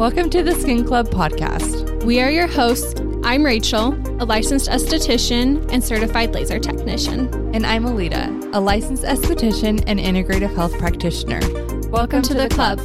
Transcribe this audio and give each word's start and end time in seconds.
Welcome 0.00 0.30
to 0.30 0.42
the 0.42 0.54
Skin 0.54 0.86
Club 0.86 1.08
podcast. 1.08 2.04
We 2.06 2.22
are 2.22 2.30
your 2.30 2.46
hosts. 2.46 2.98
I'm 3.22 3.44
Rachel, 3.44 3.92
a 4.18 4.24
licensed 4.24 4.70
esthetician 4.70 5.70
and 5.70 5.84
certified 5.84 6.32
laser 6.32 6.58
technician. 6.58 7.28
And 7.54 7.66
I'm 7.66 7.84
Alita, 7.84 8.50
a 8.54 8.60
licensed 8.60 9.02
esthetician 9.02 9.84
and 9.86 10.00
integrative 10.00 10.54
health 10.54 10.78
practitioner. 10.78 11.40
Welcome, 11.90 11.90
Welcome 11.90 12.22
to, 12.22 12.28
to, 12.28 12.34
the, 12.34 12.48
the 12.48 12.54
club. 12.54 12.80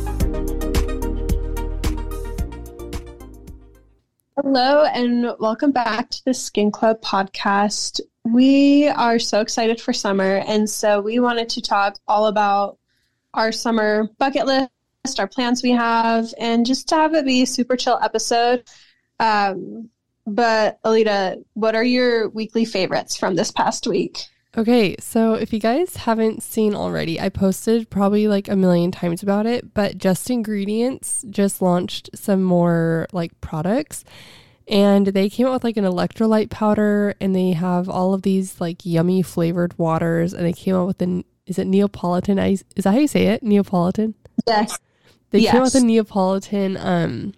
Hello, 4.35 4.83
and 4.83 5.37
welcome 5.39 5.71
back 5.71 6.09
to 6.09 6.25
the 6.25 6.33
Skin 6.33 6.69
Club 6.69 6.99
podcast. 6.99 8.01
We 8.25 8.89
are 8.89 9.19
so 9.19 9.39
excited 9.39 9.79
for 9.79 9.93
summer, 9.93 10.43
and 10.45 10.69
so 10.69 10.99
we 10.99 11.19
wanted 11.19 11.47
to 11.51 11.61
talk 11.61 11.97
all 12.09 12.27
about 12.27 12.77
our 13.33 13.53
summer 13.53 14.09
bucket 14.17 14.45
list 14.47 14.69
our 15.19 15.27
plans 15.27 15.63
we 15.63 15.71
have, 15.71 16.33
and 16.39 16.65
just 16.65 16.89
to 16.89 16.95
have 16.95 17.13
it 17.13 17.25
be 17.25 17.43
a 17.43 17.47
super 17.47 17.75
chill 17.75 17.99
episode. 18.01 18.63
Um, 19.19 19.89
but 20.27 20.81
Alita, 20.83 21.43
what 21.53 21.75
are 21.75 21.83
your 21.83 22.29
weekly 22.29 22.65
favorites 22.65 23.15
from 23.15 23.35
this 23.35 23.51
past 23.51 23.87
week? 23.87 24.25
Okay, 24.57 24.95
so 24.99 25.33
if 25.33 25.51
you 25.51 25.59
guys 25.59 25.97
haven't 25.97 26.41
seen 26.41 26.75
already, 26.75 27.19
I 27.19 27.29
posted 27.29 27.89
probably 27.89 28.27
like 28.27 28.47
a 28.47 28.55
million 28.55 28.91
times 28.91 29.21
about 29.21 29.45
it, 29.45 29.73
but 29.73 29.97
Just 29.97 30.29
Ingredients 30.29 31.25
just 31.29 31.61
launched 31.61 32.09
some 32.15 32.41
more 32.41 33.07
like 33.11 33.39
products 33.41 34.05
and 34.67 35.07
they 35.07 35.29
came 35.29 35.45
out 35.45 35.53
with 35.53 35.63
like 35.63 35.77
an 35.77 35.83
electrolyte 35.83 36.49
powder 36.49 37.15
and 37.19 37.35
they 37.35 37.51
have 37.51 37.87
all 37.87 38.13
of 38.13 38.23
these 38.23 38.59
like 38.59 38.85
yummy 38.85 39.21
flavored 39.21 39.77
waters 39.77 40.33
and 40.33 40.45
they 40.45 40.53
came 40.53 40.75
out 40.75 40.87
with 40.87 41.01
an 41.01 41.23
is 41.45 41.59
it 41.59 41.67
Neapolitan 41.67 42.39
ice? 42.39 42.63
Is 42.75 42.85
that 42.85 42.93
how 42.93 42.99
you 42.99 43.07
say 43.07 43.27
it? 43.27 43.43
Neapolitan? 43.43 44.15
Yes. 44.47 44.79
They 45.35 45.41
yes. 45.41 45.51
came 45.51 45.61
out 45.61 45.65
with 45.65 45.75
a 45.75 45.85
Neapolitan 45.85 46.77
um 46.77 47.33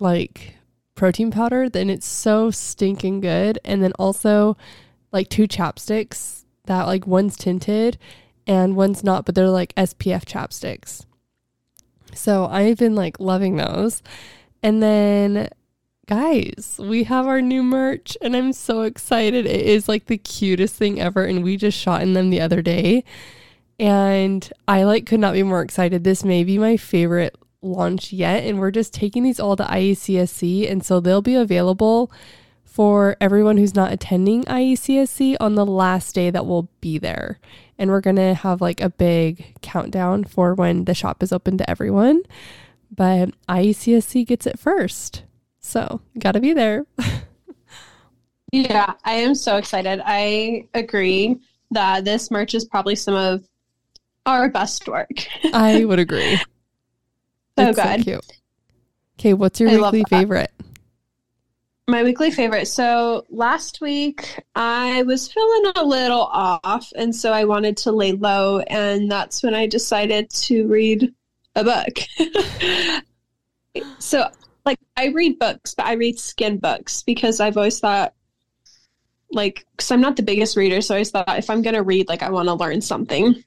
like 0.00 0.56
protein 0.96 1.30
powder, 1.30 1.68
then 1.68 1.88
it's 1.88 2.06
so 2.06 2.50
stinking 2.50 3.20
good. 3.20 3.58
And 3.64 3.82
then 3.82 3.92
also 3.98 4.56
like 5.12 5.28
two 5.28 5.46
chapsticks 5.46 6.44
that 6.64 6.86
like 6.86 7.06
one's 7.06 7.36
tinted 7.36 7.98
and 8.46 8.74
one's 8.74 9.04
not, 9.04 9.24
but 9.24 9.34
they're 9.34 9.48
like 9.48 9.74
SPF 9.76 10.24
chapsticks. 10.24 11.06
So 12.14 12.46
I've 12.46 12.78
been 12.78 12.96
like 12.96 13.20
loving 13.20 13.56
those. 13.56 14.02
And 14.60 14.82
then 14.82 15.48
guys, 16.06 16.80
we 16.82 17.04
have 17.04 17.28
our 17.28 17.40
new 17.40 17.62
merch 17.62 18.18
and 18.20 18.34
I'm 18.34 18.52
so 18.52 18.82
excited. 18.82 19.46
It 19.46 19.66
is 19.66 19.88
like 19.88 20.06
the 20.06 20.18
cutest 20.18 20.74
thing 20.74 21.00
ever 21.00 21.24
and 21.24 21.44
we 21.44 21.56
just 21.56 21.78
shot 21.78 22.02
in 22.02 22.14
them 22.14 22.30
the 22.30 22.40
other 22.40 22.60
day. 22.60 23.04
And 23.78 24.50
I 24.66 24.84
like 24.84 25.06
could 25.06 25.20
not 25.20 25.34
be 25.34 25.42
more 25.42 25.62
excited. 25.62 26.02
This 26.04 26.24
may 26.24 26.44
be 26.44 26.58
my 26.58 26.76
favorite 26.76 27.36
launch 27.62 28.12
yet. 28.12 28.44
And 28.44 28.58
we're 28.58 28.70
just 28.70 28.92
taking 28.92 29.22
these 29.22 29.40
all 29.40 29.56
to 29.56 29.64
IECSC. 29.64 30.70
And 30.70 30.84
so 30.84 31.00
they'll 31.00 31.22
be 31.22 31.36
available 31.36 32.10
for 32.64 33.16
everyone 33.20 33.56
who's 33.56 33.74
not 33.74 33.92
attending 33.92 34.44
IECSC 34.44 35.36
on 35.40 35.54
the 35.54 35.66
last 35.66 36.14
day 36.14 36.30
that 36.30 36.46
we'll 36.46 36.68
be 36.80 36.98
there. 36.98 37.38
And 37.76 37.90
we're 37.90 38.00
going 38.00 38.16
to 38.16 38.34
have 38.34 38.60
like 38.60 38.80
a 38.80 38.90
big 38.90 39.54
countdown 39.62 40.24
for 40.24 40.54
when 40.54 40.84
the 40.84 40.94
shop 40.94 41.22
is 41.22 41.32
open 41.32 41.58
to 41.58 41.70
everyone. 41.70 42.22
But 42.94 43.30
IECSC 43.48 44.26
gets 44.26 44.46
it 44.46 44.58
first. 44.58 45.24
So, 45.60 46.00
got 46.18 46.32
to 46.32 46.40
be 46.40 46.52
there. 46.52 46.86
yeah, 48.52 48.94
I 49.04 49.14
am 49.14 49.34
so 49.34 49.56
excited. 49.56 50.00
I 50.04 50.68
agree 50.72 51.36
that 51.72 52.04
this 52.04 52.30
merch 52.30 52.54
is 52.54 52.64
probably 52.64 52.94
some 52.94 53.14
of 53.14 53.44
our 54.28 54.48
best 54.50 54.86
work. 54.86 55.26
I 55.52 55.84
would 55.84 55.98
agree. 55.98 56.38
Oh, 57.60 57.72
so 57.72 57.82
it's 57.82 58.04
good. 58.04 58.04
So 58.04 58.20
okay, 59.18 59.34
what's 59.34 59.58
your 59.58 59.68
I 59.70 59.78
weekly 59.78 60.04
favorite? 60.08 60.52
My 61.88 62.04
weekly 62.04 62.30
favorite. 62.30 62.68
So 62.68 63.26
last 63.30 63.80
week 63.80 64.40
I 64.54 65.02
was 65.02 65.26
feeling 65.26 65.72
a 65.74 65.84
little 65.84 66.20
off, 66.20 66.92
and 66.94 67.12
so 67.12 67.32
I 67.32 67.46
wanted 67.46 67.76
to 67.78 67.90
lay 67.90 68.12
low, 68.12 68.60
and 68.60 69.10
that's 69.10 69.42
when 69.42 69.56
I 69.56 69.66
decided 69.66 70.30
to 70.30 70.68
read 70.68 71.12
a 71.56 71.64
book. 71.64 71.98
so, 73.98 74.28
like, 74.64 74.78
I 74.96 75.08
read 75.08 75.40
books, 75.40 75.74
but 75.74 75.86
I 75.86 75.94
read 75.94 76.16
skin 76.16 76.58
books 76.58 77.02
because 77.02 77.40
I've 77.40 77.56
always 77.56 77.80
thought 77.80 78.14
like 79.32 79.66
because 79.72 79.90
i'm 79.90 80.00
not 80.00 80.16
the 80.16 80.22
biggest 80.22 80.56
reader 80.56 80.80
so 80.80 80.94
i 80.94 80.96
always 80.96 81.10
thought 81.10 81.38
if 81.38 81.50
i'm 81.50 81.60
going 81.60 81.74
to 81.74 81.82
read 81.82 82.08
like 82.08 82.22
i 82.22 82.30
want 82.30 82.48
to 82.48 82.54
learn 82.54 82.80
something 82.80 83.44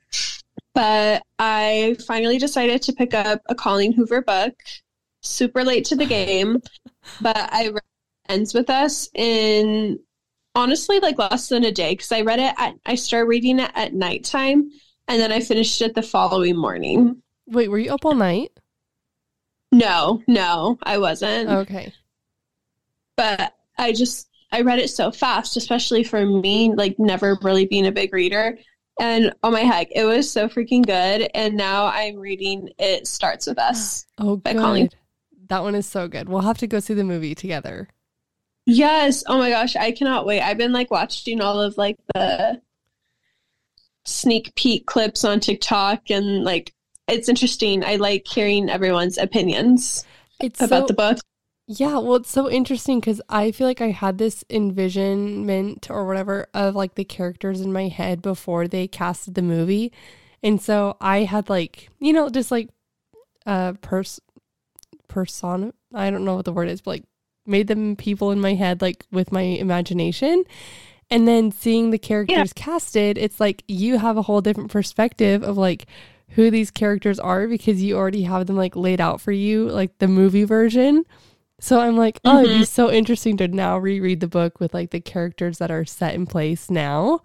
but 0.73 1.23
I 1.39 1.95
finally 2.07 2.37
decided 2.37 2.81
to 2.83 2.93
pick 2.93 3.13
up 3.13 3.41
a 3.47 3.55
Colleen 3.55 3.93
Hoover 3.93 4.21
book. 4.21 4.53
Super 5.21 5.63
late 5.63 5.85
to 5.85 5.95
the 5.95 6.05
game, 6.05 6.61
but 7.21 7.37
I 7.37 7.67
read 7.67 7.83
ends 8.29 8.53
with 8.53 8.69
us 8.69 9.09
in 9.13 9.99
honestly 10.55 10.99
like 10.99 11.17
less 11.17 11.49
than 11.49 11.63
a 11.63 11.71
day 11.71 11.93
because 11.93 12.11
I 12.11 12.21
read 12.21 12.39
it 12.39 12.53
at 12.57 12.75
I 12.85 12.95
started 12.95 13.27
reading 13.27 13.59
it 13.59 13.71
at 13.75 13.93
nighttime 13.93 14.71
and 15.07 15.21
then 15.21 15.31
I 15.31 15.41
finished 15.41 15.81
it 15.81 15.93
the 15.93 16.01
following 16.01 16.57
morning. 16.57 17.21
Wait, 17.47 17.69
were 17.69 17.79
you 17.79 17.93
up 17.93 18.05
all 18.05 18.15
night? 18.15 18.51
No, 19.71 20.21
no, 20.27 20.77
I 20.83 20.97
wasn't. 20.97 21.49
Oh, 21.49 21.59
okay. 21.59 21.93
But 23.15 23.53
I 23.77 23.93
just 23.93 24.29
I 24.51 24.61
read 24.61 24.79
it 24.79 24.89
so 24.89 25.11
fast, 25.11 25.55
especially 25.55 26.03
for 26.03 26.25
me, 26.25 26.73
like 26.73 26.97
never 26.99 27.37
really 27.41 27.65
being 27.65 27.87
a 27.87 27.91
big 27.91 28.13
reader. 28.13 28.57
And 29.01 29.33
oh 29.41 29.49
my 29.49 29.61
heck, 29.61 29.87
it 29.95 30.05
was 30.05 30.31
so 30.31 30.47
freaking 30.47 30.85
good. 30.85 31.27
And 31.33 31.55
now 31.55 31.87
I'm 31.87 32.17
reading 32.17 32.69
It 32.77 33.07
Starts 33.07 33.47
With 33.47 33.57
Us. 33.57 34.05
Oh, 34.19 34.35
good. 34.35 34.57
Colleen. 34.57 34.89
That 35.47 35.63
one 35.63 35.73
is 35.73 35.87
so 35.87 36.07
good. 36.07 36.29
We'll 36.29 36.41
have 36.41 36.59
to 36.59 36.67
go 36.67 36.79
see 36.79 36.93
the 36.93 37.03
movie 37.03 37.33
together. 37.33 37.89
Yes. 38.67 39.23
Oh 39.25 39.39
my 39.39 39.49
gosh, 39.49 39.75
I 39.75 39.91
cannot 39.91 40.27
wait. 40.27 40.41
I've 40.41 40.59
been 40.59 40.71
like 40.71 40.91
watching 40.91 41.41
all 41.41 41.59
of 41.59 41.75
like 41.75 41.97
the 42.13 42.61
sneak 44.05 44.53
peek 44.53 44.85
clips 44.85 45.25
on 45.25 45.39
TikTok 45.39 46.11
and 46.11 46.43
like 46.43 46.71
it's 47.07 47.27
interesting. 47.27 47.83
I 47.83 47.95
like 47.95 48.27
hearing 48.27 48.69
everyone's 48.69 49.17
opinions 49.17 50.05
it's 50.39 50.61
about 50.61 50.83
so, 50.83 50.87
the 50.87 50.93
book. 50.93 51.17
Yeah, 51.79 51.99
well, 51.99 52.15
it's 52.15 52.29
so 52.29 52.49
interesting 52.49 52.99
because 52.99 53.21
I 53.29 53.51
feel 53.51 53.67
like 53.67 53.81
I 53.81 53.91
had 53.91 54.17
this 54.17 54.43
envisionment 54.49 55.89
or 55.89 56.05
whatever 56.05 56.47
of 56.53 56.75
like 56.75 56.95
the 56.95 57.05
characters 57.05 57.61
in 57.61 57.71
my 57.71 57.87
head 57.87 58.21
before 58.21 58.67
they 58.67 58.87
casted 58.87 59.35
the 59.35 59.41
movie. 59.41 59.91
And 60.43 60.61
so 60.61 60.97
I 60.99 61.19
had 61.19 61.49
like, 61.49 61.89
you 61.99 62.13
know, 62.13 62.29
just 62.29 62.51
like 62.51 62.69
uh 63.45 63.73
pers 63.81 64.19
persona 65.07 65.73
I 65.93 66.11
don't 66.11 66.25
know 66.25 66.35
what 66.35 66.45
the 66.45 66.53
word 66.53 66.69
is, 66.69 66.81
but 66.81 66.91
like 66.91 67.03
made 67.45 67.67
them 67.67 67.95
people 67.95 68.31
in 68.31 68.39
my 68.39 68.53
head 68.53 68.81
like 68.81 69.05
with 69.11 69.31
my 69.31 69.41
imagination. 69.41 70.43
And 71.09 71.27
then 71.27 71.51
seeing 71.51 71.91
the 71.91 71.97
characters 71.97 72.53
yeah. 72.55 72.63
casted, 72.63 73.17
it's 73.17 73.39
like 73.39 73.63
you 73.67 73.97
have 73.97 74.17
a 74.17 74.21
whole 74.21 74.41
different 74.41 74.71
perspective 74.71 75.43
of 75.43 75.57
like 75.57 75.85
who 76.29 76.49
these 76.49 76.71
characters 76.71 77.19
are 77.19 77.47
because 77.47 77.81
you 77.81 77.97
already 77.97 78.23
have 78.23 78.47
them 78.47 78.55
like 78.55 78.75
laid 78.75 79.01
out 79.01 79.21
for 79.21 79.31
you, 79.31 79.69
like 79.69 79.97
the 79.99 80.07
movie 80.07 80.45
version. 80.45 81.05
So 81.61 81.79
I'm 81.79 81.95
like, 81.95 82.19
oh, 82.25 82.29
mm-hmm. 82.29 82.37
it'd 82.39 82.49
be 82.49 82.55
mm-hmm. 82.55 82.63
so 82.63 82.91
interesting 82.91 83.37
to 83.37 83.47
now 83.47 83.77
reread 83.77 84.19
the 84.19 84.27
book 84.27 84.59
with 84.59 84.73
like 84.73 84.89
the 84.89 84.99
characters 84.99 85.59
that 85.59 85.69
are 85.69 85.85
set 85.85 86.15
in 86.15 86.25
place 86.25 86.71
now 86.71 87.21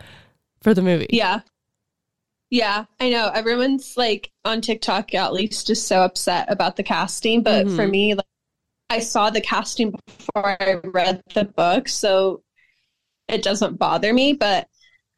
for 0.61 0.75
the 0.75 0.83
movie. 0.83 1.09
Yeah. 1.11 1.41
Yeah, 2.51 2.85
I 3.01 3.09
know. 3.09 3.31
Everyone's 3.35 3.97
like 3.97 4.31
on 4.45 4.61
TikTok 4.61 5.15
at 5.15 5.33
least 5.33 5.67
just 5.67 5.89
so 5.89 6.03
upset 6.03 6.53
about 6.53 6.77
the 6.77 6.83
casting, 6.83 7.43
but 7.43 7.67
mm-hmm. 7.67 7.77
for 7.77 7.89
me 7.89 8.15
like 8.15 8.27
I 8.91 9.01
saw 9.01 9.31
the 9.31 9.41
casting 9.41 9.91
before 9.91 10.57
I 10.61 10.75
read 10.85 11.23
the 11.35 11.45
book, 11.45 11.89
so 11.89 12.43
it 13.29 13.43
doesn't 13.43 13.79
bother 13.79 14.13
me, 14.13 14.35
but 14.35 14.69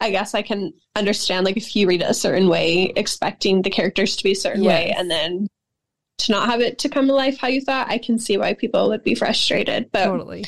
I 0.01 0.11
guess 0.11 0.35
I 0.35 0.43
can 0.43 0.73
understand 0.95 1.45
like 1.45 1.57
if 1.57 1.75
you 1.75 1.89
read 1.89 2.03
it 2.03 2.11
a 2.11 2.15
certain 2.15 2.49
way, 2.49 2.93
expecting 2.95 3.63
the 3.63 3.71
characters 3.71 4.17
to 4.17 4.25
be 4.25 4.33
a 4.33 4.37
certain 4.37 4.63
yes. 4.63 4.71
way 4.71 4.95
and 4.97 5.11
then 5.11 5.49
to 6.19 6.33
not 6.33 6.49
have 6.49 6.61
it 6.61 6.79
to 6.81 6.89
come 6.89 7.07
to 7.07 7.15
life 7.15 7.39
how 7.39 7.49
you 7.49 7.61
thought, 7.61 7.89
I 7.89 7.99
can 7.99 8.19
see 8.19 8.37
why 8.37 8.55
people 8.55 8.89
would 8.89 9.03
be 9.03 9.15
frustrated. 9.15 9.91
But 9.93 10.05
totally. 10.05 10.45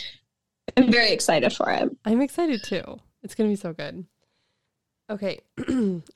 I'm 0.76 0.90
very 0.90 1.12
excited 1.12 1.52
for 1.52 1.70
it. 1.70 1.90
I'm 2.05 2.20
excited 2.20 2.62
too. 2.62 3.00
It's 3.22 3.34
gonna 3.34 3.49
be 3.49 3.56
so 3.56 3.72
good. 3.72 4.05
Okay. 5.08 5.40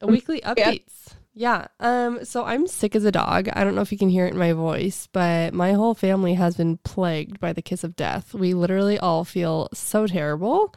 weekly 0.03 0.41
updates. 0.41 1.15
Yeah. 1.35 1.67
Um, 1.81 2.25
so 2.25 2.45
I'm 2.45 2.69
sick 2.69 2.95
as 2.95 3.05
a 3.05 3.11
dog. 3.11 3.49
I 3.53 3.65
don't 3.65 3.75
know 3.75 3.81
if 3.81 3.91
you 3.91 3.99
can 3.99 4.09
hear 4.09 4.27
it 4.27 4.35
in 4.35 4.39
my 4.39 4.53
voice, 4.53 5.09
but 5.12 5.53
my 5.53 5.73
whole 5.73 5.95
family 5.95 6.35
has 6.35 6.57
been 6.57 6.77
plagued 6.79 7.41
by 7.41 7.53
the 7.53 7.62
kiss 7.62 7.83
of 7.83 7.97
death. 7.97 8.35
We 8.35 8.55
literally 8.55 8.99
all 8.99 9.25
feel 9.25 9.69
so 9.75 10.07
terrible. 10.07 10.73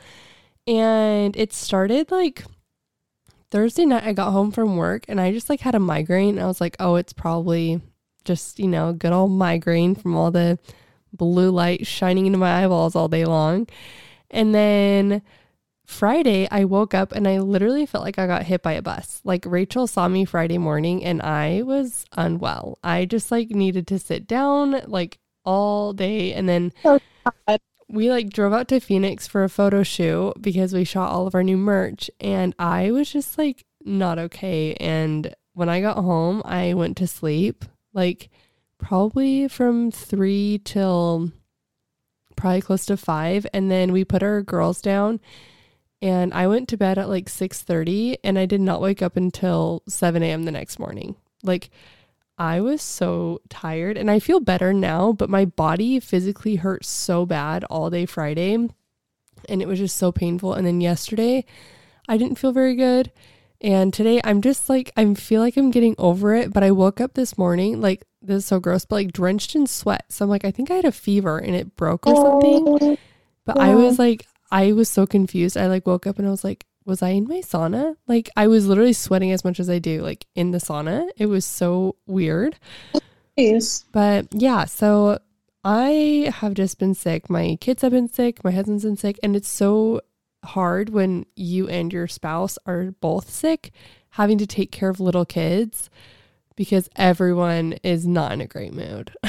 And 0.66 1.38
it 1.38 1.54
started 1.54 2.10
like 2.10 2.44
Thursday 3.52 3.86
night 3.86 4.04
I 4.04 4.14
got 4.14 4.32
home 4.32 4.52
from 4.52 4.78
work 4.78 5.06
and 5.08 5.22
I 5.22 5.32
just 5.32 5.48
like 5.48 5.62
had 5.62 5.76
a 5.76 5.80
migraine. 5.80 6.40
I 6.40 6.48
was 6.48 6.60
like, 6.60 6.76
"Oh, 6.80 6.96
it's 6.96 7.14
probably 7.14 7.82
just, 8.28 8.60
you 8.60 8.68
know, 8.68 8.94
good 8.94 9.14
old 9.14 9.32
migraine 9.32 9.96
from 9.96 10.16
all 10.16 10.32
the 10.32 10.60
blue 11.14 11.50
light 11.50 11.88
shining 11.88 12.26
into 12.26 12.38
my 12.38 12.64
eyeballs 12.64 12.96
all 12.96 13.08
day 13.08 13.26
long. 13.26 13.68
And 14.30 14.54
then 14.54 15.22
Friday, 15.86 16.48
I 16.52 16.66
woke 16.66 16.94
up 16.94 17.14
and 17.14 17.28
I 17.28 17.40
literally 17.40 17.86
felt 17.86 18.04
like 18.04 18.20
I 18.20 18.28
got 18.28 18.44
hit 18.44 18.62
by 18.62 18.74
a 18.74 18.82
bus. 18.82 19.22
Like 19.24 19.46
Rachel 19.46 19.88
saw 19.88 20.08
me 20.08 20.26
Friday 20.26 20.58
morning 20.58 21.04
and 21.04 21.22
I 21.22 21.62
was 21.64 22.06
unwell. 22.12 22.78
I 22.84 23.06
just 23.06 23.32
like 23.32 23.50
needed 23.50 23.88
to 23.88 24.00
sit 24.00 24.28
down. 24.28 24.82
Like 24.86 25.18
all 25.48 25.94
day. 25.94 26.34
And 26.34 26.48
then 26.48 26.74
Oh, 26.84 27.00
we 27.88 28.12
like 28.12 28.30
drove 28.30 28.54
out 28.54 28.68
to 28.68 28.82
Phoenix 28.82 29.28
for 29.28 29.46
a 29.46 29.50
photo 29.50 29.82
shoot 29.82 30.34
because 30.42 30.74
we 30.74 30.84
shot 30.84 31.10
all 31.10 31.26
of 31.26 31.34
our 31.34 31.44
new 31.44 31.58
merch. 31.58 32.12
And 32.20 32.54
I 32.60 32.92
was 32.92 33.10
just 33.10 33.38
like 33.38 33.66
not 33.84 34.20
okay. 34.20 34.74
And 34.76 35.34
when 35.54 35.70
I 35.70 35.80
got 35.80 35.98
home, 35.98 36.42
I 36.44 36.74
went 36.74 36.98
to 36.98 37.08
sleep 37.08 37.64
like 37.94 38.30
probably 38.78 39.48
from 39.48 39.92
three 39.92 40.62
till 40.64 41.32
probably 42.36 42.62
close 42.62 42.86
to 42.86 42.98
five. 42.98 43.46
And 43.54 43.70
then 43.70 43.92
we 43.92 44.06
put 44.06 44.24
our 44.24 44.42
girls 44.42 44.82
down 44.82 45.20
and 46.02 46.34
I 46.34 46.48
went 46.48 46.70
to 46.70 46.78
bed 46.78 46.98
at 46.98 47.10
like 47.10 47.28
6:30 47.28 48.18
and 48.24 48.38
I 48.38 48.46
did 48.46 48.62
not 48.62 48.82
wake 48.82 49.02
up 49.02 49.18
until 49.18 49.84
7 49.88 50.22
a.m. 50.24 50.44
the 50.44 50.52
next 50.52 50.80
morning. 50.80 51.16
Like 51.44 51.70
I 52.38 52.62
was 52.62 52.82
so 52.82 53.42
tired 53.50 53.98
and 53.98 54.12
I 54.12 54.20
feel 54.20 54.40
better 54.40 54.72
now, 54.74 55.12
but 55.12 55.30
my 55.30 55.46
body 55.46 56.00
physically 56.00 56.58
hurt 56.58 56.86
so 56.86 57.26
bad 57.26 57.64
all 57.66 57.90
day 57.90 58.06
Friday 58.06 58.54
and 59.50 59.62
it 59.62 59.68
was 59.68 59.80
just 59.80 59.98
so 59.98 60.12
painful. 60.12 60.54
And 60.54 60.66
then 60.68 60.82
yesterday 60.82 61.46
I 62.08 62.18
didn't 62.18 62.38
feel 62.38 62.52
very 62.52 62.76
good. 62.76 63.12
And 63.62 63.94
today 63.94 64.22
I'm 64.24 64.42
just 64.42 64.70
like 64.70 64.92
I 64.96 65.14
feel 65.16 65.42
like 65.42 65.58
I'm 65.58 65.72
getting 65.72 65.96
over 65.98 66.36
it, 66.36 66.54
but 66.54 66.64
I 66.64 66.72
woke 66.72 67.02
up 67.02 67.14
this 67.14 67.38
morning 67.38 67.82
like 67.82 68.06
this 68.22 68.38
is 68.38 68.46
so 68.46 68.60
gross, 68.60 68.86
but 68.86 68.96
like 68.98 69.14
drenched 69.14 69.56
in 69.56 69.68
sweat. 69.68 70.06
So 70.10 70.26
I'm 70.26 70.30
like 70.30 70.46
I 70.46 70.52
think 70.52 70.70
I 70.72 70.76
had 70.76 70.86
a 70.86 70.92
fever 70.92 71.38
and 71.38 71.56
it 71.56 71.76
broke 71.76 72.06
or 72.06 72.16
something. 72.16 72.68
Oh, 72.68 72.98
but 73.46 73.60
I 73.60 73.76
was 73.76 73.98
like, 73.98 74.26
I 74.52 74.74
was 74.74 74.90
so 74.90 75.08
confused. 75.08 75.58
I 75.58 75.68
like 75.68 75.88
woke 75.88 76.06
up 76.06 76.20
and 76.20 76.28
I 76.28 76.32
was 76.32 76.44
like, 76.44 76.66
was 76.86 77.02
I 77.02 77.10
in 77.10 77.28
my 77.28 77.40
sauna? 77.40 77.96
Like 78.08 78.30
I 78.36 78.48
was 78.48 78.68
literally 78.68 78.94
sweating 78.94 79.32
as 79.32 79.44
much 79.44 79.60
as 79.60 79.70
I 79.70 79.80
do, 79.80 80.02
like 80.02 80.26
in 80.36 80.52
the 80.52 80.58
sauna. 80.58 81.08
It 81.18 81.26
was 81.26 81.46
so 81.46 81.96
weird. 82.06 82.58
Jeez. 83.38 83.86
But 83.92 84.28
yeah, 84.32 84.66
so 84.66 85.20
I 85.64 86.32
have 86.34 86.54
just 86.54 86.80
been 86.80 86.94
sick. 86.94 87.30
My 87.30 87.58
kids 87.60 87.82
have 87.82 87.92
been 87.92 88.08
sick. 88.08 88.44
My 88.44 88.52
husband's 88.52 88.84
been 88.84 88.98
sick. 88.98 89.20
And 89.22 89.36
it's 89.36 89.50
so 89.50 90.02
hard 90.48 90.90
when 90.90 91.26
you 91.36 91.68
and 91.68 91.92
your 91.94 92.08
spouse 92.08 92.58
are 92.66 92.92
both 93.00 93.30
sick, 93.30 93.72
having 94.12 94.38
to 94.40 94.48
take 94.48 94.72
care 94.72 94.90
of 94.90 95.00
little 95.00 95.26
kids 95.26 95.90
because 96.56 96.90
everyone 96.96 97.74
is 97.84 98.08
not 98.08 98.32
in 98.32 98.42
a 98.42 98.48
great 98.48 98.74
mood. 98.74 99.12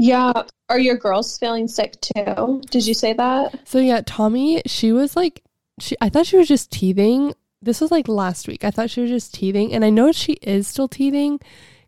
Yeah. 0.00 0.32
Are 0.70 0.78
your 0.78 0.96
girls 0.96 1.36
feeling 1.36 1.68
sick 1.68 2.00
too? 2.00 2.62
Did 2.70 2.86
you 2.86 2.94
say 2.94 3.12
that? 3.12 3.68
So 3.68 3.78
yeah, 3.78 4.00
Tommy, 4.06 4.62
she 4.64 4.92
was 4.92 5.14
like 5.14 5.42
she 5.78 5.94
I 6.00 6.08
thought 6.08 6.26
she 6.26 6.38
was 6.38 6.48
just 6.48 6.70
teething. 6.70 7.34
This 7.60 7.82
was 7.82 7.90
like 7.90 8.08
last 8.08 8.48
week. 8.48 8.64
I 8.64 8.70
thought 8.70 8.88
she 8.88 9.02
was 9.02 9.10
just 9.10 9.34
teething 9.34 9.74
and 9.74 9.84
I 9.84 9.90
know 9.90 10.10
she 10.10 10.32
is 10.40 10.66
still 10.66 10.88
teething 10.88 11.38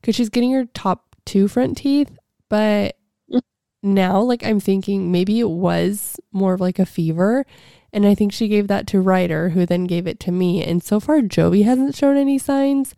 cuz 0.02 0.14
she's 0.14 0.28
getting 0.28 0.52
her 0.52 0.66
top 0.66 1.16
two 1.24 1.48
front 1.48 1.78
teeth, 1.78 2.18
but 2.50 2.98
mm. 3.32 3.40
now 3.82 4.20
like 4.20 4.44
I'm 4.44 4.60
thinking 4.60 5.10
maybe 5.10 5.40
it 5.40 5.48
was 5.48 6.20
more 6.32 6.52
of 6.52 6.60
like 6.60 6.78
a 6.78 6.84
fever 6.84 7.46
and 7.92 8.06
I 8.06 8.14
think 8.14 8.32
she 8.32 8.48
gave 8.48 8.68
that 8.68 8.86
to 8.88 9.00
Ryder 9.00 9.50
who 9.50 9.66
then 9.66 9.84
gave 9.84 10.06
it 10.06 10.20
to 10.20 10.32
me 10.32 10.64
and 10.64 10.82
so 10.82 11.00
far 11.00 11.20
Joey 11.22 11.62
hasn't 11.62 11.94
shown 11.94 12.16
any 12.16 12.38
signs, 12.38 12.94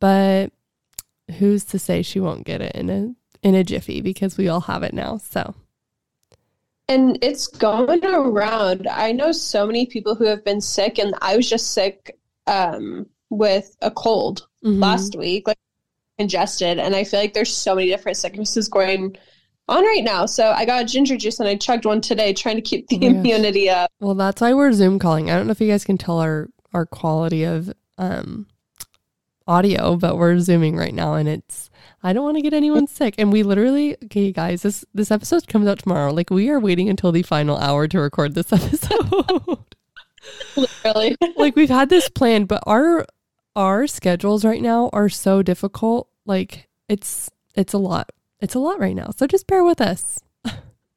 but 0.00 0.52
who's 1.38 1.64
to 1.66 1.78
say 1.78 2.02
she 2.02 2.20
won't 2.20 2.44
get 2.44 2.60
it 2.60 2.74
in 2.74 2.90
a 2.90 3.14
in 3.42 3.54
a 3.54 3.64
jiffy 3.64 4.00
because 4.00 4.36
we 4.36 4.48
all 4.48 4.62
have 4.62 4.82
it 4.82 4.94
now. 4.94 5.18
So 5.18 5.54
And 6.88 7.18
it's 7.22 7.46
going 7.46 8.04
around. 8.04 8.88
I 8.88 9.12
know 9.12 9.32
so 9.32 9.66
many 9.66 9.86
people 9.86 10.14
who 10.14 10.24
have 10.24 10.44
been 10.44 10.60
sick, 10.60 10.98
and 10.98 11.14
I 11.20 11.36
was 11.36 11.48
just 11.48 11.72
sick 11.72 12.18
um, 12.46 13.06
with 13.30 13.76
a 13.82 13.90
cold 13.90 14.46
mhm. 14.64 14.80
last 14.80 15.16
week, 15.16 15.46
like 15.46 15.58
congested. 16.18 16.78
And 16.78 16.94
I 16.96 17.04
feel 17.04 17.20
like 17.20 17.34
there's 17.34 17.54
so 17.54 17.74
many 17.74 17.88
different 17.88 18.16
sicknesses 18.16 18.68
going 18.68 19.16
on 19.68 19.84
right 19.84 20.04
now. 20.04 20.26
So 20.26 20.50
I 20.50 20.64
got 20.64 20.84
ginger 20.86 21.16
juice 21.16 21.40
and 21.40 21.48
I 21.48 21.56
chugged 21.56 21.84
one 21.84 22.00
today, 22.00 22.32
trying 22.32 22.56
to 22.56 22.62
keep 22.62 22.86
the 22.88 22.96
Oh 22.96 23.00
gosh. 23.00 23.10
immunity 23.10 23.70
up. 23.70 23.90
Well, 24.00 24.14
that's 24.14 24.40
why 24.40 24.52
we're 24.54 24.72
Zoom 24.72 24.98
calling. 24.98 25.30
I 25.30 25.36
don't 25.36 25.46
know 25.46 25.52
if 25.52 25.60
you 25.60 25.68
guys 25.68 25.84
can 25.84 25.98
tell 25.98 26.18
our 26.20 26.48
our 26.72 26.84
quality 26.86 27.44
of 27.44 27.72
um 27.98 28.46
audio, 29.46 29.96
but 29.96 30.16
we're 30.16 30.38
zooming 30.38 30.76
right 30.76 30.94
now 30.94 31.14
and 31.14 31.28
it's 31.28 31.70
I 32.02 32.12
don't 32.12 32.24
want 32.24 32.36
to 32.36 32.42
get 32.42 32.52
anyone 32.54 32.86
sick. 32.86 33.14
And 33.18 33.32
we 33.32 33.42
literally 33.42 33.96
okay 34.04 34.32
guys, 34.32 34.62
this 34.62 34.84
this 34.94 35.10
episode 35.10 35.46
comes 35.48 35.66
out 35.66 35.78
tomorrow. 35.78 36.12
Like 36.12 36.30
we 36.30 36.50
are 36.50 36.58
waiting 36.60 36.88
until 36.88 37.12
the 37.12 37.22
final 37.22 37.56
hour 37.58 37.86
to 37.88 38.00
record 38.00 38.34
this 38.34 38.52
episode. 38.52 39.58
Really. 40.84 41.16
like 41.36 41.56
we've 41.56 41.68
had 41.68 41.88
this 41.88 42.08
planned, 42.08 42.48
but 42.48 42.62
our 42.66 43.06
our 43.56 43.86
schedules 43.86 44.44
right 44.44 44.62
now 44.62 44.90
are 44.92 45.08
so 45.08 45.42
difficult. 45.42 46.08
Like 46.26 46.68
it's 46.88 47.30
it's 47.54 47.72
a 47.72 47.78
lot. 47.78 48.10
It's 48.44 48.54
a 48.54 48.58
lot 48.58 48.78
right 48.78 48.94
now. 48.94 49.08
So 49.16 49.26
just 49.26 49.46
bear 49.46 49.64
with 49.64 49.80
us. 49.80 50.20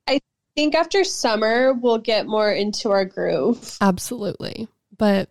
I 0.05 0.19
think 0.53 0.75
after 0.75 1.05
summer, 1.05 1.71
we'll 1.71 1.97
get 1.97 2.27
more 2.27 2.51
into 2.51 2.91
our 2.91 3.05
groove. 3.05 3.77
Absolutely. 3.79 4.67
But 4.97 5.29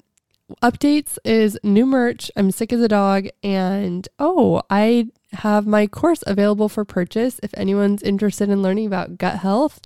updates 0.62 1.18
is 1.26 1.58
new 1.62 1.84
merch. 1.84 2.30
I'm 2.34 2.50
sick 2.50 2.72
as 2.72 2.80
a 2.80 2.88
dog. 2.88 3.28
And 3.42 4.08
oh, 4.18 4.62
I 4.70 5.08
have 5.32 5.66
my 5.66 5.86
course 5.86 6.24
available 6.26 6.70
for 6.70 6.86
purchase 6.86 7.38
if 7.42 7.52
anyone's 7.54 8.02
interested 8.02 8.48
in 8.48 8.62
learning 8.62 8.86
about 8.86 9.18
gut 9.18 9.40
health. 9.40 9.82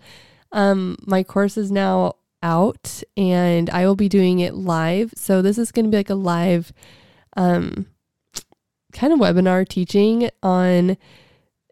Um, 0.53 0.99
my 1.05 1.25
course 1.25 1.57
is 1.57 1.73
now 1.73 2.15
out 2.45 3.03
and 3.17 3.69
I 3.71 3.87
will 3.87 3.97
be 3.97 4.09
doing 4.09 4.39
it 4.39 4.55
live. 4.55 5.13
So 5.17 5.43
this 5.43 5.59
is 5.59 5.73
going 5.73 5.87
to 5.87 5.91
be 5.91 5.97
like 5.97 6.11
a 6.11 6.15
live 6.15 6.73
um 7.37 7.87
kind 8.93 9.13
of 9.13 9.19
webinar 9.19 9.69
teaching 9.69 10.31
on 10.43 10.97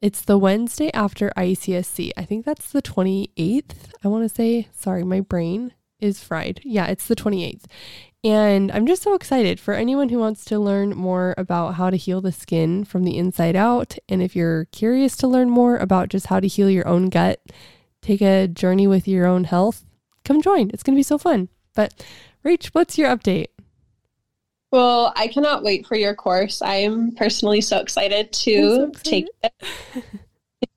it's 0.00 0.22
the 0.22 0.38
Wednesday 0.38 0.90
after 0.92 1.30
IECSC. 1.36 2.12
I 2.16 2.24
think 2.24 2.44
that's 2.44 2.70
the 2.70 2.82
28th. 2.82 3.92
I 4.04 4.08
want 4.08 4.28
to 4.28 4.34
say, 4.34 4.68
sorry, 4.72 5.04
my 5.04 5.20
brain 5.20 5.72
is 6.00 6.22
fried. 6.22 6.60
Yeah, 6.64 6.86
it's 6.86 7.06
the 7.06 7.16
28th. 7.16 7.64
And 8.24 8.72
I'm 8.72 8.86
just 8.86 9.02
so 9.02 9.14
excited 9.14 9.60
for 9.60 9.74
anyone 9.74 10.08
who 10.08 10.18
wants 10.18 10.44
to 10.46 10.58
learn 10.58 10.90
more 10.90 11.34
about 11.38 11.74
how 11.74 11.90
to 11.90 11.96
heal 11.96 12.20
the 12.20 12.32
skin 12.32 12.84
from 12.84 13.04
the 13.04 13.16
inside 13.16 13.56
out. 13.56 13.96
And 14.08 14.22
if 14.22 14.34
you're 14.34 14.66
curious 14.66 15.16
to 15.18 15.28
learn 15.28 15.50
more 15.50 15.76
about 15.76 16.08
just 16.08 16.26
how 16.26 16.40
to 16.40 16.48
heal 16.48 16.68
your 16.68 16.86
own 16.86 17.10
gut, 17.10 17.40
take 18.02 18.20
a 18.20 18.48
journey 18.48 18.86
with 18.86 19.06
your 19.06 19.26
own 19.26 19.44
health, 19.44 19.84
come 20.24 20.42
join. 20.42 20.70
It's 20.70 20.82
going 20.82 20.94
to 20.94 20.98
be 20.98 21.04
so 21.04 21.18
fun. 21.18 21.48
But, 21.74 22.04
Rach, 22.44 22.66
what's 22.68 22.98
your 22.98 23.08
update? 23.08 23.48
Well, 24.70 25.12
I 25.16 25.28
cannot 25.28 25.62
wait 25.62 25.86
for 25.86 25.96
your 25.96 26.14
course. 26.14 26.60
I 26.60 26.76
am 26.76 27.12
personally 27.12 27.60
so 27.60 27.78
excited 27.78 28.32
to 28.32 28.76
so 28.76 28.90
take 29.02 29.26
it. 29.42 29.52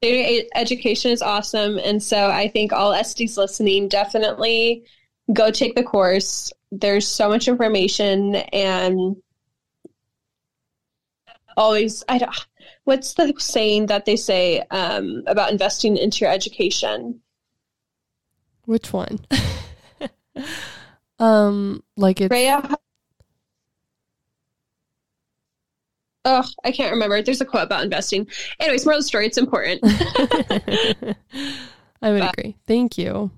Continuing 0.02 0.48
education 0.56 1.12
is 1.12 1.22
awesome. 1.22 1.78
And 1.80 2.02
so 2.02 2.30
I 2.30 2.48
think 2.48 2.72
all 2.72 2.94
SDs 2.94 3.38
listening 3.38 3.90
definitely 3.90 4.86
go 5.34 5.52
take 5.52 5.76
the 5.76 5.84
course. 5.84 6.54
There's 6.72 7.08
so 7.08 7.28
much 7.28 7.48
information 7.50 8.36
and 8.36 9.18
always, 11.58 12.04
I 12.08 12.18
don't, 12.18 12.34
what's 12.86 13.16
the 13.16 13.34
saying 13.38 13.88
that 13.88 14.06
they 14.06 14.16
say 14.16 14.62
um, 14.72 15.24
about 15.28 15.52
investing 15.52 15.98
into 15.98 16.20
your 16.24 16.32
education? 16.32 17.20
Which 18.66 18.94
one? 18.94 19.20
um, 21.20 21.84
like 21.98 22.22
it's 22.22 22.32
Rhea? 22.32 22.78
Oh, 26.24 26.44
I 26.64 26.72
can't 26.72 26.92
remember. 26.92 27.22
There's 27.22 27.42
a 27.42 27.46
quote 27.46 27.64
about 27.64 27.84
investing. 27.84 28.28
Anyways, 28.60 28.86
moral 28.86 29.00
of 29.00 29.04
the 29.04 29.08
story, 29.08 29.26
it's 29.26 29.38
important. 29.40 29.80
I 32.02 32.12
would 32.12 32.20
But- 32.20 32.34
agree. 32.38 32.56
Thank 32.68 32.98
you. 32.98 33.32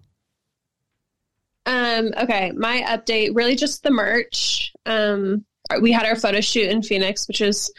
Um, 1.66 2.12
okay, 2.18 2.52
my 2.52 2.84
update 2.88 3.36
really 3.36 3.56
just 3.56 3.84
the 3.84 3.92
merch. 3.92 4.74
Um, 4.86 5.46
we 5.82 5.92
had 5.94 6.06
our 6.06 6.18
photo 6.18 6.42
shoot 6.42 6.70
in 6.70 6.82
Phoenix, 6.84 7.26
which 7.28 7.40
was 7.40 7.72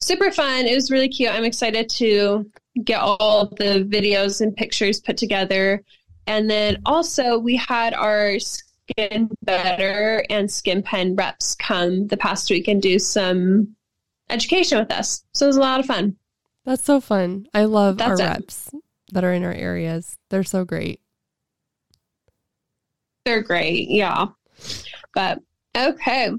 super 0.00 0.32
fun. 0.32 0.66
It 0.66 0.74
was 0.74 0.90
really 0.90 1.08
cute. 1.08 1.30
I'm 1.32 1.44
excited 1.44 1.88
to 1.90 2.50
get 2.82 2.98
all 3.00 3.46
the 3.46 3.86
videos 3.88 4.40
and 4.40 4.56
pictures 4.56 5.00
put 5.00 5.16
together. 5.16 5.82
And 6.26 6.50
then 6.50 6.82
also, 6.84 7.38
we 7.38 7.54
had 7.56 7.94
our 7.94 8.38
Skin 8.40 9.30
Better 9.42 10.24
and 10.28 10.50
Skin 10.50 10.82
Pen 10.82 11.14
reps 11.14 11.54
come 11.54 12.08
the 12.08 12.16
past 12.16 12.50
week 12.50 12.66
and 12.66 12.82
do 12.82 12.98
some 12.98 13.76
education 14.30 14.78
with 14.78 14.92
us. 14.92 15.24
So 15.32 15.46
it 15.46 15.48
was 15.48 15.56
a 15.56 15.60
lot 15.60 15.80
of 15.80 15.86
fun. 15.86 16.16
That's 16.64 16.84
so 16.84 17.00
fun. 17.00 17.46
I 17.54 17.64
love 17.64 17.98
That's 17.98 18.20
our 18.20 18.26
it. 18.26 18.30
reps 18.30 18.70
that 19.12 19.24
are 19.24 19.32
in 19.32 19.44
our 19.44 19.52
areas. 19.52 20.16
They're 20.28 20.44
so 20.44 20.64
great. 20.64 21.00
They're 23.24 23.42
great, 23.42 23.88
yeah. 23.88 24.26
But 25.14 25.40
okay, 25.76 26.30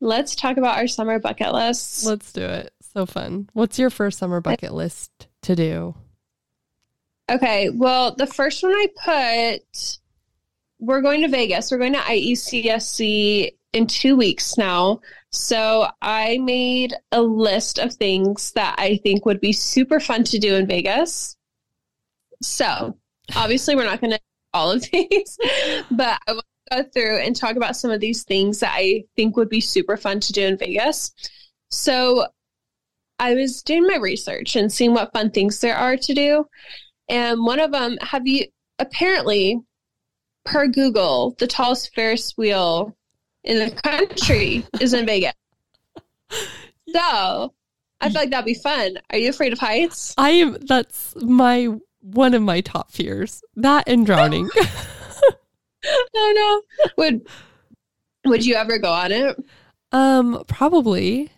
let's 0.00 0.36
talk 0.36 0.56
about 0.56 0.78
our 0.78 0.86
summer 0.86 1.18
bucket 1.18 1.52
lists. 1.52 2.04
Let's 2.04 2.32
do 2.32 2.44
it. 2.44 2.72
So 2.92 3.06
fun. 3.06 3.48
What's 3.52 3.78
your 3.78 3.90
first 3.90 4.18
summer 4.18 4.40
bucket 4.40 4.72
list 4.72 5.28
to 5.42 5.54
do? 5.54 5.94
Okay, 7.30 7.70
well, 7.70 8.14
the 8.14 8.26
first 8.26 8.62
one 8.62 8.72
I 8.72 9.60
put, 9.60 9.98
we're 10.78 11.00
going 11.02 11.22
to 11.22 11.28
Vegas. 11.28 11.70
We're 11.70 11.78
going 11.78 11.94
to 11.94 11.98
IECSC 11.98 13.55
in 13.72 13.86
two 13.86 14.16
weeks 14.16 14.56
now. 14.56 15.00
So 15.32 15.88
I 16.00 16.38
made 16.38 16.94
a 17.12 17.20
list 17.20 17.78
of 17.78 17.92
things 17.92 18.52
that 18.52 18.74
I 18.78 18.96
think 18.98 19.26
would 19.26 19.40
be 19.40 19.52
super 19.52 20.00
fun 20.00 20.24
to 20.24 20.38
do 20.38 20.54
in 20.54 20.66
Vegas. 20.66 21.36
So, 22.42 22.96
obviously, 23.34 23.76
we're 23.76 23.84
not 23.84 24.00
going 24.00 24.12
to 24.12 24.20
all 24.52 24.70
of 24.72 24.82
these, 24.92 25.38
but 25.90 26.18
I 26.26 26.32
to 26.32 26.42
go 26.70 26.84
through 26.92 27.18
and 27.18 27.36
talk 27.36 27.56
about 27.56 27.76
some 27.76 27.90
of 27.90 28.00
these 28.00 28.24
things 28.24 28.60
that 28.60 28.72
I 28.74 29.04
think 29.14 29.36
would 29.36 29.48
be 29.48 29.60
super 29.60 29.96
fun 29.96 30.20
to 30.20 30.32
do 30.32 30.44
in 30.44 30.58
Vegas. 30.58 31.12
So, 31.70 32.26
I 33.18 33.34
was 33.34 33.62
doing 33.62 33.86
my 33.86 33.96
research 33.96 34.56
and 34.56 34.70
seeing 34.70 34.92
what 34.92 35.12
fun 35.12 35.30
things 35.30 35.60
there 35.60 35.76
are 35.76 35.96
to 35.96 36.14
do. 36.14 36.46
And 37.08 37.44
one 37.44 37.60
of 37.60 37.72
them, 37.72 37.96
have 38.00 38.26
you 38.26 38.46
apparently, 38.78 39.60
per 40.44 40.68
Google, 40.68 41.34
the 41.38 41.46
tallest 41.46 41.94
Ferris 41.94 42.36
wheel 42.36 42.96
in 43.46 43.58
the 43.58 43.70
country 43.82 44.66
is 44.80 44.92
in 44.92 45.06
Vegas. 45.06 45.32
So 46.88 47.52
I 48.00 48.08
feel 48.08 48.22
like 48.22 48.30
that'd 48.30 48.46
be 48.46 48.54
fun. 48.54 48.96
Are 49.10 49.18
you 49.18 49.28
afraid 49.28 49.52
of 49.52 49.58
heights? 49.58 50.14
I 50.16 50.30
am. 50.30 50.56
That's 50.62 51.14
my 51.16 51.68
one 52.00 52.32
of 52.32 52.42
my 52.42 52.60
top 52.60 52.92
fears. 52.92 53.42
That 53.56 53.88
and 53.88 54.06
drowning. 54.06 54.48
oh 56.14 56.62
no. 56.78 56.88
Would 56.96 57.26
Would 58.24 58.46
you 58.46 58.54
ever 58.54 58.78
go 58.78 58.90
on 58.90 59.12
it? 59.12 59.36
um, 59.92 60.44
probably. 60.46 61.30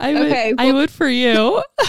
I 0.00 0.12
would. 0.12 0.26
Okay, 0.26 0.54
I 0.58 0.72
would 0.72 0.90
for 0.90 1.08
you. 1.08 1.62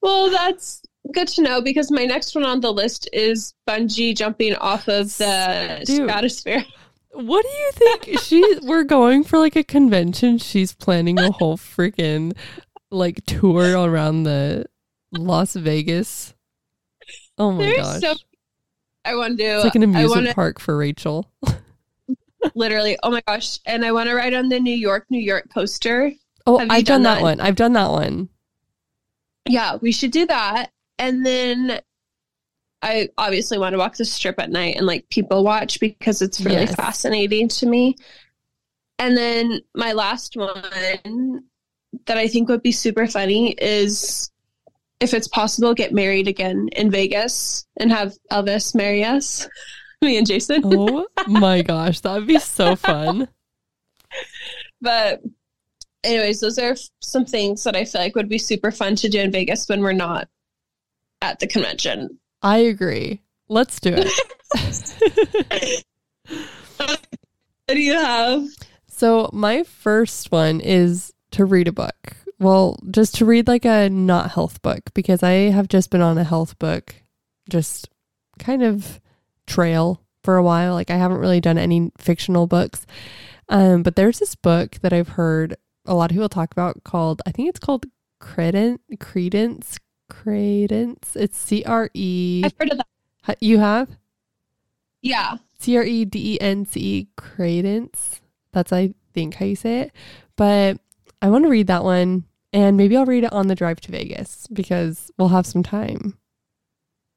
Well, 0.00 0.30
that's 0.30 0.82
good 1.12 1.28
to 1.28 1.42
know 1.42 1.60
because 1.60 1.90
my 1.90 2.04
next 2.04 2.34
one 2.34 2.44
on 2.44 2.60
the 2.60 2.72
list 2.72 3.08
is 3.12 3.54
bungee 3.66 4.16
jumping 4.16 4.54
off 4.56 4.88
of 4.88 5.16
the 5.18 5.82
Dude. 5.84 5.96
stratosphere. 6.08 6.64
What 7.12 7.42
do 7.42 7.48
you 7.48 7.70
think? 7.72 8.20
She 8.20 8.58
we're 8.62 8.84
going 8.84 9.24
for 9.24 9.38
like 9.38 9.56
a 9.56 9.64
convention. 9.64 10.38
She's 10.38 10.74
planning 10.74 11.18
a 11.18 11.32
whole 11.32 11.56
freaking 11.56 12.36
like 12.90 13.24
tour 13.26 13.76
around 13.78 14.24
the 14.24 14.66
Las 15.12 15.54
Vegas. 15.54 16.34
Oh 17.38 17.52
my 17.52 17.64
There's 17.64 17.78
gosh. 17.78 18.00
so 18.00 18.14
I 19.04 19.14
want 19.14 19.38
to 19.38 19.44
do. 19.44 19.50
it's 19.56 19.64
like 19.64 19.74
an 19.74 19.82
amusement 19.84 20.10
want 20.10 20.26
to 20.28 20.34
park 20.34 20.60
for 20.60 20.76
Rachel. 20.76 21.30
literally. 22.54 22.98
Oh 23.02 23.10
my 23.10 23.22
gosh! 23.26 23.58
And 23.66 23.84
I 23.84 23.92
want 23.92 24.08
to 24.08 24.14
ride 24.14 24.34
on 24.34 24.48
the 24.48 24.60
New 24.60 24.74
York, 24.76 25.06
New 25.10 25.20
York 25.20 25.48
coaster. 25.52 26.12
Oh, 26.46 26.58
I've 26.58 26.68
done, 26.68 26.84
done 26.84 27.02
that 27.04 27.14
that? 27.16 27.22
one. 27.22 27.40
I've 27.40 27.56
done 27.56 27.72
that 27.72 27.90
one. 27.90 28.28
Yeah, 29.48 29.76
we 29.76 29.92
should 29.92 30.10
do 30.10 30.26
that. 30.26 30.70
And 30.98 31.24
then 31.24 31.80
I 32.82 33.08
obviously 33.18 33.58
want 33.58 33.72
to 33.74 33.78
walk 33.78 33.96
the 33.96 34.04
strip 34.04 34.38
at 34.38 34.50
night 34.50 34.76
and 34.76 34.86
like 34.86 35.08
people 35.10 35.44
watch 35.44 35.80
because 35.80 36.22
it's 36.22 36.40
really 36.40 36.62
Yes. 36.62 36.74
fascinating 36.74 37.48
to 37.48 37.66
me. 37.66 37.96
And 38.98 39.16
then 39.16 39.60
my 39.74 39.92
last 39.92 40.36
one 40.36 41.42
that 42.06 42.18
I 42.18 42.28
think 42.28 42.48
would 42.48 42.62
be 42.62 42.72
super 42.72 43.06
funny 43.06 43.52
is 43.52 44.30
if 45.00 45.14
it's 45.14 45.28
possible, 45.28 45.74
get 45.74 45.92
married 45.92 46.26
again 46.26 46.68
in 46.72 46.90
Vegas 46.90 47.66
and 47.76 47.92
have 47.92 48.14
Elvis 48.32 48.74
marry 48.74 49.04
us, 49.04 49.48
me 50.02 50.18
and 50.18 50.26
Jason. 50.26 50.62
Oh 50.64 51.06
my 51.28 51.62
gosh, 51.62 52.00
that 52.00 52.14
would 52.14 52.26
be 52.26 52.40
so 52.40 52.74
fun. 52.76 53.28
But 54.80 55.20
anyways, 56.02 56.40
those 56.40 56.58
are 56.58 56.74
some 57.00 57.24
things 57.24 57.62
that 57.64 57.76
I 57.76 57.84
feel 57.84 58.00
like 58.00 58.16
would 58.16 58.28
be 58.28 58.38
super 58.38 58.70
fun 58.72 58.96
to 58.96 59.08
do 59.08 59.20
in 59.20 59.30
Vegas 59.30 59.68
when 59.68 59.80
we're 59.80 59.92
not 59.92 60.28
at 61.22 61.40
the 61.40 61.46
convention. 61.46 62.18
I 62.42 62.58
agree. 62.58 63.22
Let's 63.48 63.80
do 63.80 63.94
it. 63.96 65.84
What 67.68 67.74
do 67.74 67.82
you 67.82 67.92
have? 67.92 68.46
So, 68.86 69.28
my 69.34 69.62
first 69.62 70.32
one 70.32 70.60
is 70.60 71.12
to 71.32 71.44
read 71.44 71.68
a 71.68 71.72
book. 71.72 72.16
Well, 72.38 72.78
just 72.90 73.16
to 73.16 73.26
read 73.26 73.46
like 73.46 73.66
a 73.66 73.90
not 73.90 74.30
health 74.30 74.62
book 74.62 74.94
because 74.94 75.22
I 75.22 75.50
have 75.50 75.68
just 75.68 75.90
been 75.90 76.00
on 76.00 76.16
a 76.16 76.24
health 76.24 76.58
book, 76.58 76.94
just 77.50 77.90
kind 78.38 78.62
of 78.62 79.00
trail 79.46 80.00
for 80.24 80.38
a 80.38 80.42
while. 80.42 80.72
Like, 80.72 80.90
I 80.90 80.96
haven't 80.96 81.18
really 81.18 81.42
done 81.42 81.58
any 81.58 81.92
fictional 81.98 82.46
books. 82.46 82.86
Um, 83.50 83.82
but 83.82 83.96
there's 83.96 84.18
this 84.18 84.34
book 84.34 84.76
that 84.80 84.94
I've 84.94 85.08
heard 85.08 85.54
a 85.84 85.94
lot 85.94 86.10
of 86.10 86.14
people 86.14 86.30
talk 86.30 86.52
about 86.52 86.84
called, 86.84 87.20
I 87.26 87.32
think 87.32 87.50
it's 87.50 87.60
called 87.60 87.84
Credence, 88.18 88.80
Credence, 88.98 89.78
Credence. 90.08 91.16
It's 91.16 91.38
C 91.38 91.64
R 91.64 91.90
E. 91.94 92.42
I've 92.44 92.54
heard 92.58 92.72
of 92.72 92.78
that. 92.78 93.36
You 93.40 93.58
have? 93.58 93.88
Yeah. 95.02 95.36
C 95.58 95.76
R 95.76 95.82
E 95.82 96.04
D 96.04 96.34
E 96.34 96.40
N 96.40 96.64
C 96.64 96.80
E 96.80 97.08
Credence. 97.16 98.20
That's 98.52 98.72
I 98.72 98.94
think 99.12 99.34
how 99.34 99.46
you 99.46 99.56
say 99.56 99.80
it. 99.80 99.92
But 100.36 100.78
I 101.20 101.28
want 101.28 101.44
to 101.44 101.50
read 101.50 101.66
that 101.66 101.84
one 101.84 102.24
and 102.52 102.76
maybe 102.76 102.96
I'll 102.96 103.06
read 103.06 103.24
it 103.24 103.32
on 103.32 103.48
the 103.48 103.54
drive 103.54 103.80
to 103.82 103.92
Vegas 103.92 104.46
because 104.52 105.10
we'll 105.18 105.28
have 105.28 105.46
some 105.46 105.62
time. 105.62 106.16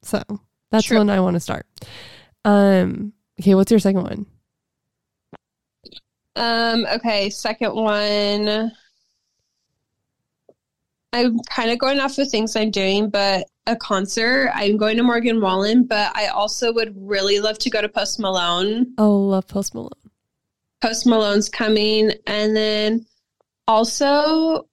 So 0.02 0.22
that's 0.72 0.86
True. 0.86 0.98
when 0.98 1.10
I 1.10 1.20
want 1.20 1.36
to 1.36 1.40
start. 1.40 1.66
Um 2.44 3.14
okay, 3.40 3.56
what's 3.56 3.72
your 3.72 3.80
second 3.80 4.04
one? 4.04 4.26
Um, 6.36 6.86
okay, 6.86 7.30
second 7.30 7.76
one. 7.76 8.72
I'm 11.14 11.40
kind 11.50 11.72
of 11.72 11.78
going 11.78 12.00
off 12.00 12.18
of 12.18 12.30
things 12.30 12.56
I'm 12.56 12.72
doing, 12.72 13.10
but 13.10 13.48
a 13.68 13.76
concert. 13.76 14.52
I'm 14.54 14.78
going 14.78 14.98
to 14.98 15.04
Morgan 15.04 15.42
Wallen, 15.42 15.86
but 15.86 16.16
I 16.16 16.28
also 16.28 16.72
would 16.74 16.94
really 16.96 17.40
love 17.40 17.58
to 17.60 17.70
go 17.70 17.82
to 17.82 17.90
Post 17.90 18.20
Malone. 18.20 18.94
Oh, 18.98 19.20
love 19.20 19.48
Post 19.48 19.76
Malone. 19.76 19.92
Post 20.82 21.06
Malone's 21.06 21.50
coming. 21.50 22.12
And 22.28 22.56
then 22.56 23.06
also, 23.68 24.68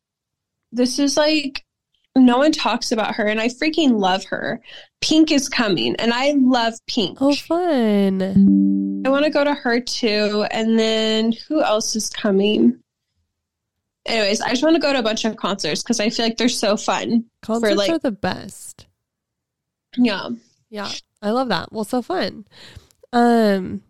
this 0.73 0.99
is 0.99 1.17
like, 1.17 1.65
no 2.17 2.39
one 2.39 2.53
talks 2.53 2.93
about 2.93 3.15
her, 3.15 3.27
and 3.27 3.41
I 3.41 3.49
freaking 3.49 3.99
love 3.99 4.25
her. 4.25 4.61
Pink 5.01 5.31
is 5.31 5.49
coming, 5.49 5.95
and 5.97 6.13
I 6.13 6.35
love 6.39 6.75
Pink. 6.89 7.19
Oh, 7.21 7.35
fun. 7.35 9.03
I 9.07 9.11
want 9.11 9.25
to 9.25 9.31
go 9.31 9.45
to 9.45 9.55
her 9.55 9.81
too. 9.81 10.45
And 10.51 10.79
then 10.79 11.33
who 11.47 11.63
else 11.63 11.95
is 11.95 12.11
coming? 12.11 12.81
Anyways, 14.09 14.41
I 14.41 14.51
just 14.51 14.63
want 14.63 14.75
to 14.77 14.81
go 14.81 14.93
to 14.93 14.99
a 14.99 15.03
bunch 15.03 15.25
of 15.25 15.37
concerts 15.37 15.83
because 15.83 16.01
I 16.01 16.11
feel 16.11 16.25
like 16.27 16.37
they're 16.37 16.49
so 16.49 16.77
fun. 16.77 17.25
Concerts 17.43 17.77
like- 17.77 17.91
are 17.91 17.99
the 17.99 18.11
best. 18.13 18.87
Yeah. 19.97 20.29
Yeah, 20.71 20.91
I 21.23 21.31
love 21.31 21.49
that. 21.49 21.73
Well, 21.73 21.85
so 21.85 22.03
fun. 22.03 22.45
Um, 23.13 23.83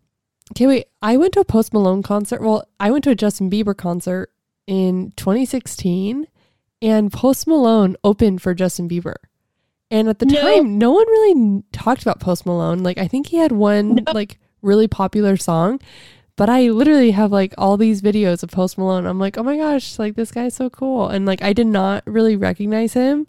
okay, 0.53 0.67
wait. 0.69 0.87
I 1.03 1.17
went 1.17 1.33
to 1.35 1.41
a 1.41 1.45
Post 1.45 1.73
Malone 1.73 2.03
concert. 2.05 2.41
Well, 2.41 2.65
I 2.79 2.91
went 2.93 3.03
to 3.05 3.11
a 3.11 3.15
Justin 3.17 3.51
Bieber 3.51 3.77
concert 3.77 4.31
in 4.69 5.13
2016, 5.17 6.27
and 6.81 7.13
Post 7.13 7.49
Malone 7.49 7.97
opened 8.05 8.43
for 8.43 8.55
Justin 8.55 8.89
Bieber. 8.89 9.15
And 9.91 10.09
at 10.09 10.21
the 10.21 10.27
No. 10.27 10.41
time, 10.41 10.79
no 10.79 10.93
one 10.93 11.07
really 11.09 11.63
talked 11.73 12.03
about 12.03 12.21
Post 12.21 12.47
Malone. 12.47 12.83
Like, 12.85 12.99
I 12.99 13.09
think 13.09 13.27
he 13.29 13.39
had 13.39 13.51
one 13.53 13.97
No. 13.97 14.13
like 14.13 14.39
really 14.63 14.87
popular 14.87 15.37
song, 15.37 15.81
but 16.39 16.49
I 16.49 16.71
literally 16.71 17.11
have 17.11 17.31
like 17.33 17.53
all 17.59 17.77
these 17.77 18.01
videos 18.01 18.43
of 18.43 18.51
Post 18.51 18.79
Malone. 18.79 19.05
I'm 19.07 19.19
like, 19.19 19.37
oh 19.37 19.43
my 19.43 19.57
gosh, 19.59 19.99
like 19.99 20.15
this 20.15 20.31
guy's 20.33 20.55
so 20.55 20.71
cool. 20.71 21.09
And 21.09 21.27
like, 21.27 21.43
I 21.43 21.53
did 21.53 21.67
not 21.67 22.03
really 22.07 22.37
recognize 22.37 22.95
him. 22.95 23.27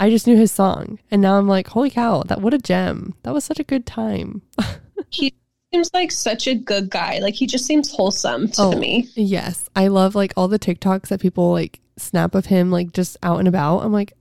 I 0.00 0.10
just 0.10 0.26
knew 0.26 0.36
his 0.36 0.50
song. 0.52 0.98
And 1.10 1.20
now 1.22 1.38
I'm 1.38 1.46
like, 1.48 1.68
holy 1.68 1.90
cow, 1.90 2.22
that 2.24 2.40
what 2.40 2.54
a 2.54 2.58
gem. 2.58 3.14
That 3.22 3.34
was 3.34 3.44
such 3.44 3.60
a 3.60 3.64
good 3.64 3.86
time. 3.86 4.42
He 5.10 5.34
seems 5.72 5.90
like 5.94 6.10
such 6.10 6.46
a 6.48 6.54
good 6.54 6.90
guy. 6.90 7.18
Like 7.20 7.34
he 7.34 7.46
just 7.46 7.64
seems 7.66 7.90
wholesome 7.92 8.48
to 8.52 8.62
Oh. 8.62 8.72
me. 8.78 9.08
yes. 9.14 9.68
I 9.76 9.88
love 9.88 10.14
like 10.14 10.32
all 10.36 10.48
the 10.48 10.58
TikToks 10.58 11.08
that 11.08 11.20
people 11.20 11.52
like 11.52 11.80
snap 11.96 12.34
of 12.34 12.46
him 12.46 12.70
like 12.70 12.92
just 12.92 13.16
out 13.22 13.38
and 13.38 13.46
about. 13.48 13.78
I'm 13.84 13.92
like, 13.92 14.12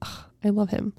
I 0.43 0.49
love 0.49 0.69
him. 0.69 0.93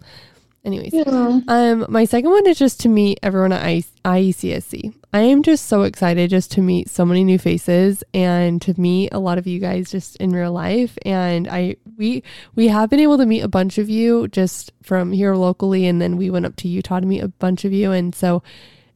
Anyways, 0.65 0.93
Yeah. 0.93 1.41
Um, 1.49 1.87
my 1.89 2.05
second 2.05 2.31
one 2.31 2.47
is 2.47 2.59
just 2.59 2.81
to 2.81 2.89
meet 2.89 3.21
everyone 3.23 3.53
at 3.53 3.85
IECSC. 4.05 4.95
I 5.13 5.21
am 5.21 5.43
just 5.43 5.67
so 5.67 5.83
excited 5.83 6.29
just 6.31 6.51
to 6.53 6.61
meet 6.61 6.91
so 6.91 7.07
many 7.07 7.25
new 7.25 7.39
faces 7.39 8.05
and 8.13 8.61
to 8.63 8.79
meet 8.79 9.11
a 9.13 9.19
lot 9.19 9.39
of 9.39 9.47
you 9.47 9.61
guys 9.61 9.91
just 9.91 10.17
in 10.17 10.31
real 10.31 10.53
life. 10.53 10.99
And 11.07 11.49
I 11.49 11.77
we 11.97 12.23
we 12.55 12.69
have 12.69 12.91
been 12.91 13.01
able 13.01 13.19
to 13.19 13.27
meet 13.27 13.41
a 13.41 13.49
bunch 13.49 13.79
of 13.79 13.89
you 13.89 14.29
just 14.29 14.73
from 14.83 15.13
here 15.13 15.35
locally, 15.35 15.87
and 15.87 16.03
then 16.03 16.17
we 16.17 16.29
went 16.29 16.45
up 16.45 16.57
to 16.57 16.69
Utah 16.69 17.01
to 17.01 17.07
meet 17.07 17.23
a 17.23 17.29
bunch 17.29 17.65
of 17.65 17.73
you, 17.73 17.93
and 17.93 18.15
so 18.15 18.43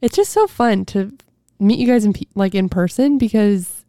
it's 0.00 0.16
just 0.16 0.32
so 0.32 0.46
fun 0.46 0.84
to 0.86 1.16
meet 1.58 1.78
you 1.78 1.86
guys 1.86 2.04
in 2.04 2.12
like 2.34 2.54
in 2.54 2.68
person 2.68 3.16
because 3.16 3.84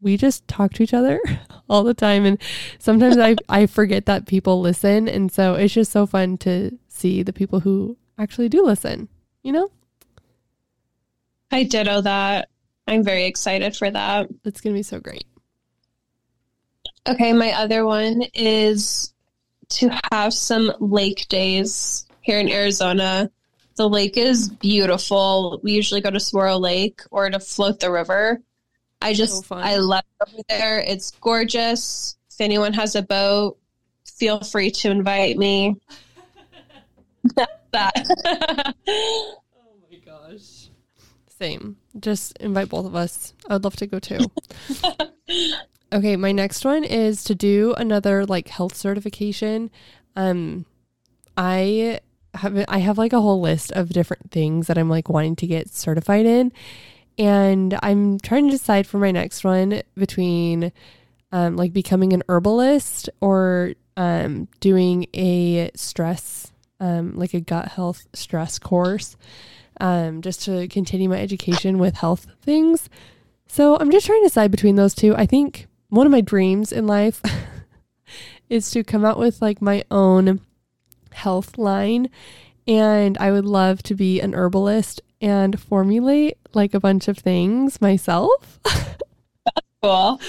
we 0.00 0.16
just 0.16 0.46
talk 0.46 0.72
to 0.74 0.82
each 0.82 0.94
other 0.94 1.20
all 1.68 1.82
the 1.82 1.94
time 1.94 2.24
and 2.24 2.40
sometimes 2.78 3.18
I, 3.18 3.34
I 3.48 3.66
forget 3.66 4.06
that 4.06 4.26
people 4.26 4.60
listen 4.60 5.08
and 5.08 5.30
so 5.30 5.54
it's 5.54 5.74
just 5.74 5.90
so 5.90 6.06
fun 6.06 6.38
to 6.38 6.78
see 6.98 7.22
the 7.22 7.32
people 7.32 7.60
who 7.60 7.96
actually 8.18 8.48
do 8.48 8.64
listen 8.64 9.08
you 9.42 9.52
know 9.52 9.70
I 11.50 11.62
ditto 11.62 12.02
that. 12.02 12.50
I'm 12.86 13.02
very 13.02 13.24
excited 13.24 13.74
for 13.74 13.90
that. 13.90 14.28
it's 14.44 14.60
gonna 14.60 14.74
be 14.74 14.82
so 14.82 15.00
great 15.00 15.24
Okay, 17.08 17.32
my 17.32 17.52
other 17.52 17.86
one 17.86 18.22
is 18.34 19.14
to 19.70 19.90
have 20.12 20.34
some 20.34 20.72
lake 20.78 21.26
days 21.28 22.06
here 22.20 22.38
in 22.38 22.50
Arizona. 22.50 23.30
The 23.76 23.88
lake 23.88 24.18
is 24.18 24.50
beautiful. 24.50 25.58
We 25.62 25.72
usually 25.72 26.02
go 26.02 26.10
to 26.10 26.20
Saguaro 26.20 26.58
Lake 26.58 27.00
or 27.10 27.30
to 27.30 27.40
float 27.40 27.80
the 27.80 27.90
river. 27.90 28.42
I 29.00 29.14
just 29.14 29.46
So. 29.46 29.56
I 29.56 29.76
love 29.76 30.04
it 30.20 30.28
over 30.28 30.42
there. 30.50 30.80
It's 30.80 31.12
gorgeous. 31.12 32.16
If 32.30 32.40
anyone 32.40 32.74
has 32.74 32.94
a 32.94 33.02
boat, 33.02 33.56
feel 34.04 34.40
free 34.40 34.70
to 34.72 34.90
invite 34.90 35.38
me. 35.38 35.76
that. 37.72 38.74
Oh 38.88 39.74
my 39.90 39.98
gosh. 39.98 40.68
Same. 41.38 41.76
Just 41.98 42.36
invite 42.38 42.68
both 42.68 42.86
of 42.86 42.94
us. 42.94 43.32
I 43.48 43.54
would 43.54 43.64
love 43.64 43.76
to 43.76 43.86
go 43.86 43.98
too. 43.98 44.18
okay, 45.92 46.16
my 46.16 46.32
next 46.32 46.64
one 46.64 46.84
is 46.84 47.24
to 47.24 47.34
do 47.34 47.74
another 47.74 48.26
like 48.26 48.48
health 48.48 48.74
certification. 48.74 49.70
Um 50.16 50.66
I 51.36 52.00
have 52.34 52.64
I 52.68 52.78
have 52.78 52.98
like 52.98 53.12
a 53.12 53.20
whole 53.20 53.40
list 53.40 53.72
of 53.72 53.90
different 53.90 54.30
things 54.30 54.66
that 54.66 54.78
I'm 54.78 54.90
like 54.90 55.08
wanting 55.08 55.36
to 55.36 55.46
get 55.46 55.70
certified 55.70 56.26
in. 56.26 56.52
And 57.18 57.78
I'm 57.82 58.18
trying 58.20 58.46
to 58.46 58.50
decide 58.52 58.86
for 58.86 58.98
my 58.98 59.10
next 59.10 59.44
one 59.44 59.82
between 59.96 60.72
um 61.32 61.56
like 61.56 61.72
becoming 61.72 62.12
an 62.12 62.22
herbalist 62.28 63.10
or 63.20 63.74
um 63.96 64.48
doing 64.60 65.06
a 65.14 65.70
stress 65.74 66.52
um 66.80 67.16
like 67.16 67.34
a 67.34 67.40
gut 67.40 67.68
health 67.68 68.06
stress 68.12 68.58
course 68.58 69.16
um, 69.80 70.22
just 70.22 70.42
to 70.44 70.68
continue 70.68 71.08
my 71.08 71.20
education 71.20 71.78
with 71.78 71.96
health 71.96 72.26
things. 72.42 72.88
So 73.46 73.76
I'm 73.76 73.90
just 73.90 74.06
trying 74.06 74.20
to 74.22 74.26
decide 74.26 74.50
between 74.50 74.76
those 74.76 74.94
two. 74.94 75.14
I 75.16 75.26
think 75.26 75.66
one 75.88 76.06
of 76.06 76.12
my 76.12 76.20
dreams 76.20 76.72
in 76.72 76.86
life 76.86 77.22
is 78.48 78.70
to 78.72 78.84
come 78.84 79.04
out 79.04 79.18
with 79.18 79.40
like 79.40 79.62
my 79.62 79.84
own 79.90 80.40
health 81.12 81.56
line. 81.56 82.10
And 82.66 83.16
I 83.18 83.32
would 83.32 83.46
love 83.46 83.82
to 83.84 83.94
be 83.94 84.20
an 84.20 84.34
herbalist 84.34 85.00
and 85.20 85.58
formulate 85.58 86.36
like 86.52 86.74
a 86.74 86.80
bunch 86.80 87.08
of 87.08 87.18
things 87.18 87.80
myself. 87.80 88.60
That's 88.64 89.66
cool. 89.82 90.20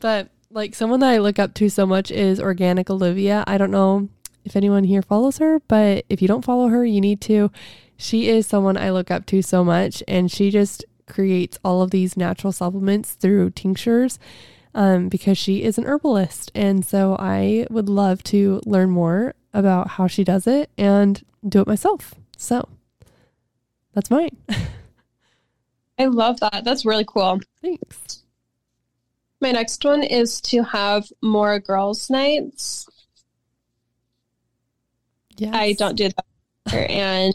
But 0.00 0.30
like 0.50 0.74
someone 0.74 1.00
that 1.00 1.10
I 1.10 1.18
look 1.18 1.38
up 1.38 1.52
to 1.54 1.68
so 1.68 1.84
much 1.84 2.10
is 2.10 2.40
Organic 2.40 2.88
Olivia. 2.88 3.44
I 3.46 3.58
don't 3.58 3.70
know 3.70 4.08
if 4.44 4.56
anyone 4.56 4.84
here 4.84 5.02
follows 5.02 5.38
her, 5.38 5.60
but 5.68 6.04
if 6.08 6.20
you 6.20 6.28
don't 6.28 6.44
follow 6.44 6.68
her, 6.68 6.84
you 6.84 7.00
need 7.00 7.20
to. 7.22 7.50
She 7.96 8.28
is 8.28 8.46
someone 8.46 8.76
I 8.76 8.90
look 8.90 9.10
up 9.10 9.26
to 9.26 9.42
so 9.42 9.64
much, 9.64 10.02
and 10.06 10.30
she 10.30 10.50
just 10.50 10.84
creates 11.06 11.58
all 11.64 11.82
of 11.82 11.90
these 11.90 12.16
natural 12.16 12.52
supplements 12.52 13.12
through 13.12 13.50
tinctures 13.50 14.18
um, 14.74 15.08
because 15.08 15.38
she 15.38 15.62
is 15.62 15.78
an 15.78 15.84
herbalist. 15.84 16.50
And 16.54 16.84
so 16.84 17.16
I 17.18 17.66
would 17.70 17.88
love 17.88 18.22
to 18.24 18.60
learn 18.66 18.90
more 18.90 19.34
about 19.52 19.88
how 19.88 20.06
she 20.06 20.24
does 20.24 20.46
it 20.46 20.70
and 20.76 21.22
do 21.46 21.60
it 21.60 21.66
myself. 21.66 22.14
So 22.36 22.68
that's 23.92 24.10
mine. 24.10 24.36
I 25.98 26.06
love 26.06 26.40
that. 26.40 26.64
That's 26.64 26.84
really 26.84 27.04
cool. 27.06 27.40
Thanks. 27.62 28.24
My 29.40 29.52
next 29.52 29.84
one 29.84 30.02
is 30.02 30.40
to 30.42 30.62
have 30.62 31.06
more 31.22 31.60
girls' 31.60 32.10
nights. 32.10 32.88
Yes. 35.36 35.54
I 35.54 35.72
don't 35.72 35.96
do 35.96 36.08
that. 36.08 36.90
and 36.90 37.34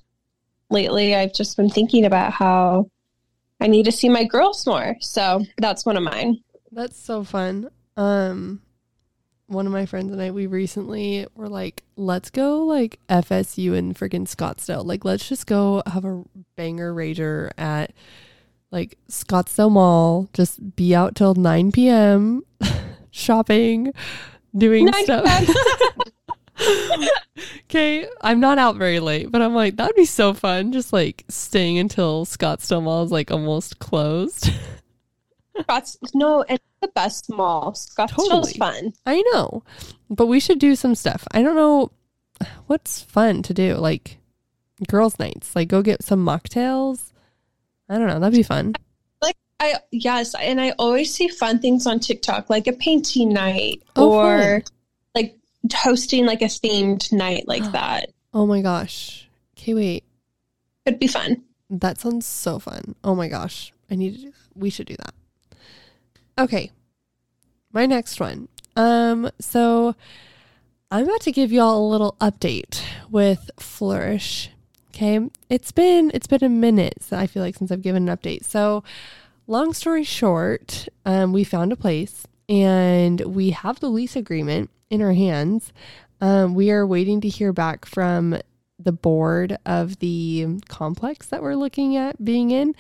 lately 0.70 1.15
I've 1.15 1.34
just 1.34 1.58
been 1.58 1.70
thinking 1.70 2.06
about 2.06 2.32
how 2.32 2.89
I 3.60 3.68
need 3.68 3.84
to 3.86 3.91
see 3.91 4.10
my 4.10 4.24
girls 4.24 4.65
more. 4.65 4.96
So 5.01 5.46
that's 5.58 5.86
one 5.86 5.98
of 5.98 6.03
mine. 6.03 6.41
That's 6.72 7.00
so 7.00 7.24
fun. 7.24 7.70
Um 7.98 8.62
one 9.48 9.65
of 9.65 9.72
my 9.72 9.86
friends 9.88 10.12
and 10.12 10.22
I 10.22 10.32
we 10.32 10.46
recently 10.46 11.25
were 11.36 11.50
like, 11.50 11.84
let's 11.96 12.29
go 12.29 12.65
like 12.65 13.00
FSU 13.10 13.75
in 13.75 13.94
freaking 13.94 14.27
Scottsdale. 14.27 14.86
Like 14.86 15.03
let's 15.03 15.27
just 15.27 15.48
go 15.48 15.82
have 15.88 16.06
a 16.06 16.24
banger 16.56 16.94
rager 16.94 17.50
at 17.58 17.91
like 18.72 18.98
Scottsdale 19.10 19.72
Mall. 19.72 20.29
Just 20.34 20.75
be 20.75 20.94
out 20.94 21.15
till 21.15 21.34
9 21.34 21.72
p.m. 21.72 22.44
shopping, 23.12 23.91
doing 24.56 24.86
9 24.86 25.03
stuff. 25.03 25.50
okay, 27.66 28.08
I'm 28.22 28.39
not 28.39 28.57
out 28.57 28.75
very 28.75 29.00
late, 29.00 29.31
but 29.31 29.42
I'm 29.42 29.53
like, 29.55 29.75
that'd 29.77 29.96
be 29.96 30.05
so 30.05 30.33
fun. 30.33 30.72
Just 30.72 30.92
like 30.94 31.24
staying 31.29 31.77
until 31.79 32.25
Scottsdale 32.25 32.83
Mall 32.83 33.03
is 33.03 33.12
like 33.12 33.31
almost 33.31 33.79
closed. 33.79 34.51
Scotts 35.62 35.98
no, 36.14 36.46
it's 36.48 36.64
the 36.81 36.88
best 36.90 37.29
mall. 37.29 37.74
Scottsdale's 37.74 38.29
Totally. 38.29 38.53
fun. 38.53 38.94
I 39.05 39.22
know, 39.33 39.64
but 40.10 40.27
we 40.27 40.40
should 40.40 40.60
do 40.60 40.75
some 40.75 40.96
stuff. 40.96 41.27
I 41.31 41.42
don't 41.42 41.55
know 41.55 41.92
what's 42.68 43.01
fun 43.01 43.44
to 43.44 43.53
do, 43.53 43.75
like 43.75 44.18
girls' 44.88 45.20
nights, 45.20 45.55
like 45.55 45.68
go 45.68 45.81
get 45.81 46.03
some 46.03 46.25
mocktails. 46.25 47.12
I 47.90 47.98
don't 47.98 48.07
know. 48.07 48.20
That'd 48.20 48.38
be 48.38 48.44
fun. 48.44 48.75
Like 49.22 49.36
I 49.60 49.75
yes, 49.92 50.33
and 50.36 50.62
I 50.62 50.72
always 50.79 51.14
see 51.14 51.27
fun 51.27 51.60
things 51.60 51.86
on 51.86 52.00
TikTok, 52.00 52.50
like 52.50 52.68
a 52.68 52.74
painting 52.74 53.33
night 53.33 53.83
Oh, 53.98 54.12
or 54.14 54.40
fun. 54.40 54.64
Hosting 55.74 56.25
like 56.25 56.41
a 56.41 56.45
themed 56.45 57.11
night 57.11 57.48
like 57.48 57.63
that. 57.72 58.09
Oh 58.33 58.45
my 58.45 58.61
gosh. 58.61 59.27
Okay, 59.57 59.74
wait. 59.74 60.03
It'd 60.85 61.00
be 61.00 61.07
fun. 61.07 61.43
That 61.69 62.00
sounds 62.00 62.25
so 62.25 62.59
fun. 62.59 62.95
Oh 63.03 63.13
my 63.15 63.27
gosh. 63.27 63.74
I 63.91 63.95
need 63.95 64.15
to 64.15 64.22
do 64.22 64.31
that. 64.31 64.35
we 64.55 64.69
should 64.69 64.87
do 64.87 64.95
that. 64.98 65.13
Okay. 66.37 66.72
My 67.72 67.85
next 67.85 68.19
one. 68.19 68.48
Um 68.75 69.29
so 69.39 69.95
I'm 70.91 71.03
about 71.03 71.22
to 71.22 71.31
give 71.31 71.51
y'all 71.51 71.85
a 71.85 71.89
little 71.89 72.15
update 72.19 72.81
with 73.11 73.51
Flourish. 73.59 74.50
Okay? 74.89 75.19
It's 75.50 75.72
been 75.72 76.11
it's 76.13 76.27
been 76.27 76.43
a 76.43 76.50
minute, 76.50 76.95
so 77.01 77.17
I 77.17 77.27
feel 77.27 77.43
like 77.43 77.55
since 77.55 77.72
I've 77.72 77.81
given 77.81 78.07
an 78.09 78.17
update. 78.17 78.45
So 78.45 78.83
long 79.48 79.74
story 79.74 80.03
short, 80.03 80.87
um 81.05 81.33
we 81.33 81.43
found 81.43 81.72
a 81.72 81.75
place 81.75 82.25
and 82.50 83.22
we 83.22 83.51
have 83.51 83.79
the 83.79 83.90
lease 83.90 84.18
agreement 84.18 84.70
in 84.90 85.01
our 85.01 85.14
hands. 85.14 85.72
Um 86.20 86.55
we 86.55 86.72
are 86.72 86.85
waiting 86.85 87.22
to 87.22 87.29
hear 87.29 87.53
back 87.53 87.85
from 87.85 88.38
the 88.77 88.92
board 88.92 89.57
of 89.66 90.00
the 90.00 90.48
complex 90.68 91.27
that 91.27 91.42
we're 91.42 91.55
looking 91.55 91.96
at 91.96 92.24
being 92.24 92.51
in 92.51 92.74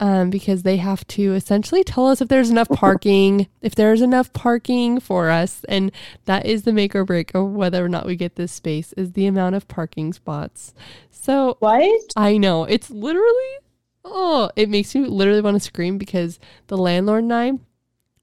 um, 0.00 0.30
because 0.30 0.62
they 0.62 0.76
have 0.78 1.06
to 1.08 1.34
essentially 1.34 1.84
tell 1.84 2.08
us 2.08 2.20
if 2.20 2.28
there's 2.28 2.50
enough 2.50 2.68
parking, 2.72 3.48
if 3.62 3.74
there's 3.74 4.00
enough 4.00 4.32
parking 4.32 5.00
for 5.00 5.30
us. 5.30 5.64
And 5.68 5.92
that 6.24 6.46
is 6.46 6.62
the 6.62 6.72
make 6.72 6.94
or 6.94 7.04
break 7.04 7.34
of 7.34 7.52
whether 7.52 7.84
or 7.84 7.88
not 7.88 8.06
we 8.06 8.16
get 8.16 8.36
this 8.36 8.52
space 8.52 8.92
is 8.94 9.12
the 9.12 9.26
amount 9.26 9.54
of 9.54 9.68
parking 9.68 10.12
spots. 10.12 10.74
So 11.10 11.56
What? 11.60 12.12
I 12.16 12.36
know 12.36 12.64
it's 12.64 12.90
literally, 12.90 13.58
oh, 14.04 14.50
it 14.56 14.68
makes 14.68 14.94
you 14.94 15.06
literally 15.06 15.40
want 15.40 15.56
to 15.56 15.60
scream 15.60 15.98
because 15.98 16.38
the 16.66 16.76
landlord 16.76 17.24
and 17.24 17.32
I, 17.34 17.52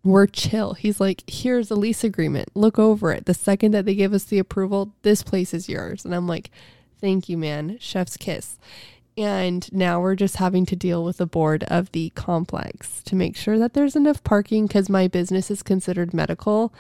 we're 0.04 0.28
chill. 0.28 0.74
He's 0.74 1.00
like, 1.00 1.24
here's 1.28 1.70
a 1.70 1.76
lease 1.76 2.04
agreement. 2.04 2.50
Look 2.56 2.80
over 2.80 3.12
it. 3.12 3.26
The 3.26 3.34
second 3.34 3.72
that 3.72 3.86
they 3.86 3.96
give 3.96 4.14
us 4.14 4.24
the 4.24 4.40
approval, 4.40 4.94
this 5.04 5.22
place 5.22 5.54
is 5.54 5.70
yours. 5.70 6.06
And 6.06 6.16
I'm 6.16 6.28
like, 6.28 6.50
thank 7.00 7.30
you, 7.30 7.38
man. 7.38 7.78
Chef's 7.80 8.18
kiss. 8.18 8.58
And 9.18 9.72
now 9.74 10.02
we're 10.02 10.16
just 10.16 10.38
having 10.38 10.66
to 10.68 10.76
deal 10.76 11.04
with 11.04 11.18
the 11.18 11.28
board 11.28 11.64
of 11.66 11.92
the 11.92 12.10
complex 12.12 13.04
to 13.04 13.16
make 13.16 13.36
sure 13.36 13.60
that 13.60 13.74
there's 13.74 13.96
enough 13.96 14.24
parking 14.24 14.66
because 14.66 14.90
my 14.90 15.08
business 15.08 15.52
is 15.52 15.62
considered 15.62 16.14
medical. 16.14 16.74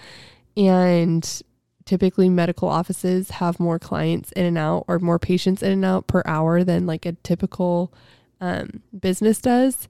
And 0.58 1.42
typically, 1.86 2.30
medical 2.30 2.70
offices 2.70 3.32
have 3.32 3.60
more 3.60 3.78
clients 3.78 4.32
in 4.32 4.46
and 4.46 4.58
out 4.58 4.86
or 4.88 4.98
more 5.00 5.20
patients 5.20 5.62
in 5.62 5.72
and 5.72 5.86
out 5.86 6.08
per 6.08 6.24
hour 6.26 6.64
than 6.64 6.88
like 6.88 7.06
a 7.06 7.14
typical 7.24 7.94
um, 8.40 8.82
business 8.98 9.40
does. 9.40 9.88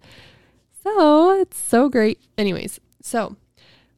So 0.84 1.40
it's 1.40 1.60
so 1.60 1.90
great. 1.90 2.20
Anyways, 2.38 2.80
so 3.04 3.36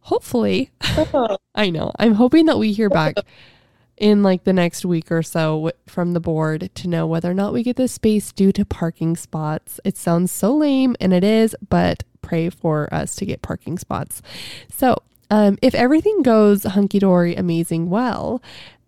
hopefully, 0.01 0.71
I 1.55 1.69
know, 1.69 1.91
I'm 1.97 2.13
hoping 2.13 2.45
that 2.45 2.57
we 2.57 2.73
hear 2.73 2.89
back 3.01 3.15
in 3.97 4.23
like 4.23 4.43
the 4.43 4.53
next 4.53 4.85
week 4.85 5.11
or 5.11 5.21
so 5.21 5.71
from 5.87 6.13
the 6.13 6.19
board 6.19 6.69
to 6.75 6.87
know 6.87 7.05
whether 7.05 7.29
or 7.29 7.33
not 7.33 7.53
we 7.53 7.63
get 7.63 7.75
this 7.75 7.93
space 7.93 8.31
due 8.31 8.51
to 8.51 8.65
parking 8.65 9.15
spots. 9.15 9.79
It 9.85 9.97
sounds 9.97 10.31
so 10.31 10.55
lame, 10.55 10.95
and 10.99 11.13
it 11.13 11.23
is, 11.23 11.55
but 11.69 12.03
pray 12.21 12.49
for 12.49 12.91
us 12.93 13.15
to 13.17 13.25
get 13.25 13.41
parking 13.41 13.77
spots. 13.77 14.21
So, 14.69 14.97
um, 15.29 15.57
if 15.61 15.73
everything 15.73 16.21
goes 16.21 16.63
hunky 16.63 16.99
dory, 16.99 17.35
amazing, 17.35 17.89
well, 17.89 18.41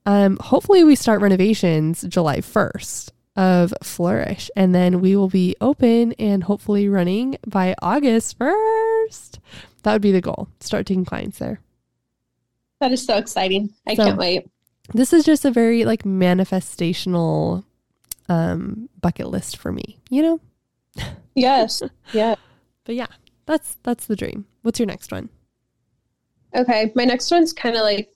um, 0.06 0.38
hopefully 0.38 0.84
we 0.84 0.96
start 0.96 1.22
renovations 1.22 2.04
July 2.08 2.38
1st 2.38 3.12
of 3.36 3.74
Flourish, 3.82 4.50
and 4.56 4.74
then 4.74 5.02
we 5.02 5.16
will 5.16 5.30
be 5.30 5.56
open 5.60 6.14
and 6.14 6.44
hopefully 6.44 6.88
running 6.88 7.38
by 7.46 7.76
August 7.82 8.38
1st. 8.40 8.85
That 9.84 9.94
would 9.94 10.02
be 10.02 10.12
the 10.12 10.22
goal. 10.22 10.48
Start 10.60 10.86
taking 10.86 11.06
clients 11.06 11.38
there. 11.40 11.60
That 12.80 12.92
is 12.92 13.06
so 13.06 13.18
exciting. 13.18 13.74
I 13.88 13.96
So- 13.96 14.04
can't 14.06 14.18
wait. 14.18 14.48
this 14.94 15.14
is 15.14 15.24
just 15.26 15.46
a 15.46 15.52
very 15.52 15.84
like 15.86 16.04
manifestational 16.04 17.64
um 18.30 18.88
bucket 19.02 19.28
list 19.30 19.58
for 19.58 19.72
me 19.72 19.98
you 20.12 20.22
know 20.22 20.40
Yes. 21.36 21.82
yeah. 22.14 22.36
but 22.84 22.94
yeah 22.96 23.08
that's 23.48 23.78
that's 23.84 24.06
the 24.06 24.16
dream 24.16 24.46
what's 24.62 24.80
your 24.80 24.86
next 24.88 25.12
one 25.12 25.30
Okay. 26.56 26.92
My 26.96 27.04
next 27.04 27.30
one's 27.32 27.52
kind 27.52 27.76
of 27.76 27.82
like 27.82 28.10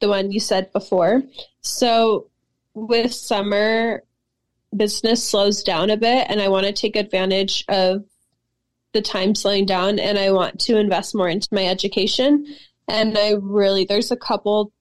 the 0.00 0.08
one 0.08 0.32
you 0.32 0.40
said 0.40 0.72
before. 0.72 1.22
So 1.60 2.26
with 2.74 3.14
summer, 3.14 4.02
business 4.76 5.22
slows 5.22 5.62
down 5.62 5.88
a 5.90 5.96
bit, 5.96 6.26
and 6.28 6.40
I 6.40 6.48
want 6.48 6.66
to 6.66 6.72
take 6.72 6.96
advantage 6.96 7.64
of 7.68 8.04
the 8.92 9.02
time 9.02 9.34
slowing 9.34 9.66
down, 9.66 9.98
and 9.98 10.18
I 10.18 10.30
want 10.32 10.60
to 10.60 10.78
invest 10.78 11.14
more 11.14 11.28
into 11.28 11.48
my 11.52 11.66
education. 11.66 12.46
And 12.88 13.18
I 13.18 13.34
really, 13.40 13.84
there's 13.84 14.10
a 14.10 14.16
couple 14.16 14.72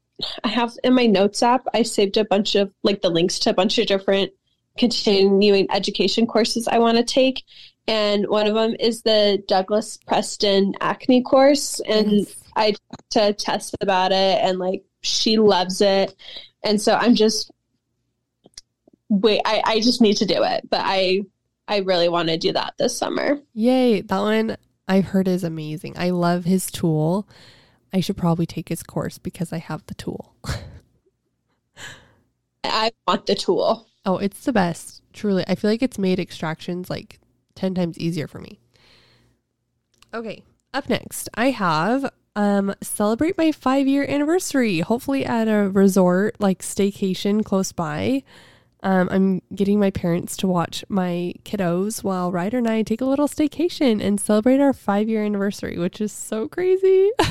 I 0.44 0.48
have 0.48 0.74
in 0.84 0.94
my 0.94 1.06
notes 1.06 1.44
app, 1.44 1.66
I 1.74 1.84
saved 1.84 2.18
a 2.18 2.26
bunch 2.26 2.56
of 2.56 2.72
like 2.84 3.02
the 3.02 3.10
links 3.10 3.40
to 3.40 3.52
a 3.52 3.54
bunch 3.54 3.78
of 3.78 3.88
different 3.88 4.32
continuing 4.78 5.68
education 5.72 6.28
courses 6.28 6.68
I 6.68 6.80
want 6.80 6.98
to 6.98 7.04
take. 7.04 7.44
And 7.88 8.28
one 8.28 8.48
of 8.48 8.56
them 8.56 8.76
is 8.80 9.02
the 9.02 9.44
Douglas 9.48 9.98
Preston 10.08 10.74
acne 10.82 11.22
course. 11.22 11.80
And 11.82 12.12
Yes. 12.12 12.44
I 12.56 12.72
talked 12.72 13.12
to 13.12 13.34
Tess 13.34 13.72
about 13.82 14.12
it 14.12 14.40
and 14.42 14.60
like 14.60 14.84
she 15.02 15.38
loves 15.38 15.82
it. 15.82 16.16
And 16.64 16.82
so 16.82 16.96
I'm 16.96 17.16
just 17.16 17.52
wait, 19.10 19.42
I, 19.46 19.62
I 19.64 19.80
just 19.80 20.02
need 20.02 20.18
to 20.18 20.26
do 20.26 20.44
it. 20.44 20.70
But 20.70 20.82
I 20.84 21.22
I 21.68 21.78
really 21.78 22.10
want 22.10 22.30
to 22.30 22.38
do 22.38 22.54
that 22.54 22.76
this 22.78 22.98
summer. 22.98 23.40
Yay. 23.54 24.02
That 24.02 24.20
one 24.20 24.58
I've 24.88 25.06
heard 25.06 25.28
is 25.28 25.44
amazing. 25.44 25.96
I 25.98 26.12
love 26.12 26.46
his 26.46 26.72
tool. 26.72 27.28
I 27.94 28.00
should 28.00 28.18
probably 28.18 28.46
take 28.46 28.70
his 28.70 28.84
course 28.84 29.18
because 29.18 29.52
I 29.52 29.58
have 29.58 29.86
the 29.88 29.94
tool. 29.96 30.36
I 32.64 32.92
want 33.08 33.26
the 33.26 33.36
tool. 33.36 33.88
Oh, 34.06 34.18
it's 34.18 34.46
the 34.46 34.54
best. 34.54 35.02
Truly. 35.14 35.44
I 35.48 35.56
feel 35.56 35.70
like 35.70 35.82
it's 35.82 35.98
made 36.00 36.20
extractions 36.20 36.90
like 36.90 37.20
10 37.56 37.76
times 37.76 37.98
easier 37.98 38.28
for 38.28 38.40
me. 38.40 38.60
Okay. 40.14 40.44
Up 40.74 40.90
next, 40.90 41.30
I 41.34 41.50
have 41.50 42.12
um 42.36 42.76
celebrate 42.82 43.38
my 43.38 43.52
5-year 43.52 44.06
anniversary, 44.08 44.80
hopefully 44.82 45.26
at 45.26 45.48
a 45.48 45.70
resort 45.70 46.36
like 46.40 46.62
staycation 46.62 47.44
close 47.44 47.72
by. 47.72 48.24
Um, 48.88 49.10
I'm 49.12 49.42
getting 49.54 49.82
my 49.82 49.92
parents 49.92 50.38
to 50.38 50.48
watch 50.48 50.86
my 50.88 51.34
kiddos 51.44 52.06
while 52.06 52.32
Ryder 52.32 52.60
and 52.60 52.70
I 52.70 52.84
take 52.84 53.02
a 53.02 53.06
little 53.06 53.28
staycation 53.28 54.02
and 54.02 54.18
celebrate 54.18 54.62
our 54.62 54.72
5-year 54.72 55.26
anniversary, 55.26 55.78
which 55.78 56.00
is 56.00 56.14
so 56.14 56.48
crazy. 56.48 57.12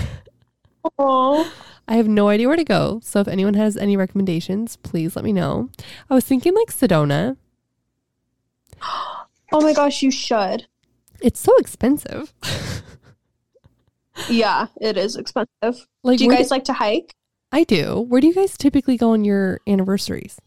Oh, 1.00 1.52
I 1.88 1.96
have 1.96 2.06
no 2.06 2.28
idea 2.28 2.46
where 2.46 2.56
to 2.56 2.62
go. 2.62 3.00
So 3.02 3.18
if 3.18 3.26
anyone 3.26 3.54
has 3.54 3.76
any 3.76 3.96
recommendations, 3.96 4.76
please 4.76 5.16
let 5.16 5.24
me 5.24 5.32
know. 5.32 5.68
I 6.08 6.14
was 6.14 6.24
thinking 6.24 6.54
like 6.54 6.68
Sedona. 6.68 7.36
oh 8.82 9.26
my 9.52 9.72
gosh, 9.72 10.02
you 10.02 10.12
should. 10.12 10.68
It's 11.20 11.40
so 11.40 11.56
expensive. 11.56 12.32
Yeah, 14.28 14.68
it 14.80 14.96
is 14.96 15.16
expensive. 15.16 15.86
Like, 16.02 16.18
do 16.18 16.24
you 16.24 16.30
guys 16.30 16.50
like 16.50 16.64
to 16.64 16.72
hike? 16.72 17.14
I 17.52 17.64
do. 17.64 18.00
Where 18.08 18.20
do 18.20 18.26
you 18.26 18.34
guys 18.34 18.56
typically 18.56 18.96
go 18.96 19.10
on 19.10 19.24
your 19.24 19.60
anniversaries? 19.66 20.38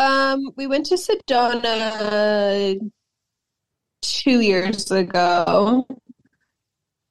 Um, 0.00 0.52
we 0.56 0.66
went 0.66 0.86
to 0.86 0.94
Sedona 0.94 2.80
two 4.00 4.40
years 4.40 4.90
ago. 4.90 5.86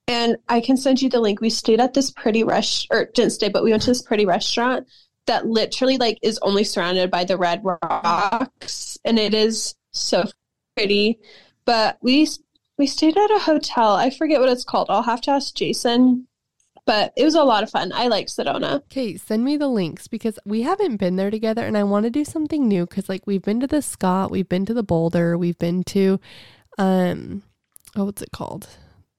And 0.08 0.36
I 0.48 0.60
can 0.60 0.76
send 0.76 1.00
you 1.00 1.08
the 1.08 1.20
link. 1.20 1.40
We 1.40 1.50
stayed 1.50 1.80
at 1.80 1.94
this 1.94 2.10
pretty 2.10 2.42
rush 2.42 2.88
or 2.90 3.08
didn't 3.14 3.30
stay, 3.30 3.48
but 3.48 3.62
we 3.62 3.70
went 3.70 3.82
to 3.82 3.90
this 3.90 4.02
pretty 4.02 4.26
restaurant 4.26 4.88
that 5.28 5.46
literally 5.46 5.98
like 5.98 6.18
is 6.20 6.40
only 6.42 6.64
surrounded 6.64 7.12
by 7.12 7.22
the 7.22 7.36
red 7.36 7.62
rocks 7.62 8.98
and 9.04 9.20
it 9.20 9.34
is 9.34 9.76
so 9.92 10.24
pretty. 10.76 11.20
But 11.64 11.96
we 12.02 12.26
we 12.76 12.88
stayed 12.88 13.16
at 13.16 13.30
a 13.30 13.38
hotel. 13.38 13.94
I 13.94 14.10
forget 14.10 14.40
what 14.40 14.48
it's 14.48 14.64
called. 14.64 14.88
I'll 14.90 15.02
have 15.02 15.20
to 15.22 15.30
ask 15.30 15.54
Jason. 15.54 16.26
But 16.90 17.12
it 17.14 17.24
was 17.24 17.36
a 17.36 17.44
lot 17.44 17.62
of 17.62 17.70
fun. 17.70 17.92
I 17.94 18.08
like 18.08 18.26
Sedona. 18.26 18.82
Okay, 18.90 19.16
send 19.16 19.44
me 19.44 19.56
the 19.56 19.68
links 19.68 20.08
because 20.08 20.40
we 20.44 20.62
haven't 20.62 20.96
been 20.96 21.14
there 21.14 21.30
together 21.30 21.64
and 21.64 21.78
I 21.78 21.84
want 21.84 22.02
to 22.02 22.10
do 22.10 22.24
something 22.24 22.66
new 22.66 22.84
cuz 22.84 23.08
like 23.08 23.28
we've 23.28 23.42
been 23.42 23.60
to 23.60 23.68
the 23.68 23.80
Scott, 23.80 24.32
we've 24.32 24.48
been 24.48 24.66
to 24.66 24.74
the 24.74 24.82
Boulder, 24.82 25.38
we've 25.38 25.56
been 25.56 25.84
to 25.84 26.18
um 26.78 27.44
oh 27.94 28.06
what's 28.06 28.22
it 28.22 28.32
called? 28.32 28.66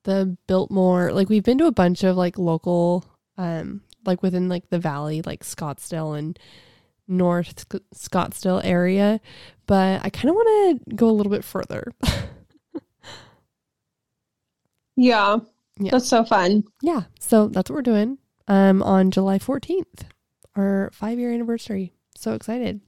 The 0.04 0.36
Biltmore. 0.48 1.14
Like 1.14 1.30
we've 1.30 1.46
been 1.46 1.60
to 1.60 1.66
a 1.66 1.72
bunch 1.72 2.04
of 2.04 2.18
like 2.18 2.38
local 2.38 3.06
um 3.38 3.84
like 4.06 4.22
within 4.22 4.50
like 4.50 4.70
the 4.70 4.78
valley 4.78 5.22
like 5.22 5.46
Scottsdale 5.46 6.20
and 6.20 6.38
North 7.08 7.58
Sc- 7.62 7.86
Scottsdale 7.96 8.60
area, 8.66 9.22
but 9.66 10.04
I 10.04 10.10
kind 10.10 10.30
of 10.30 10.36
want 10.36 10.82
to 10.90 10.96
go 10.96 11.10
a 11.10 11.16
little 11.16 11.32
bit 11.32 11.46
further. 11.46 11.94
Yeah. 14.98 15.40
Yeah. 15.82 15.92
That's 15.92 16.08
so 16.08 16.24
fun. 16.24 16.64
yeah, 16.82 17.04
so 17.20 17.48
that's 17.48 17.70
what 17.70 17.76
we're 17.78 17.82
doing 17.82 18.18
um 18.48 18.82
on 18.84 19.12
July 19.12 19.40
14th, 19.40 20.04
our 20.56 20.92
5-year 21.00 21.32
anniversary. 21.32 21.94
So 22.18 22.34
excited. 22.34 22.82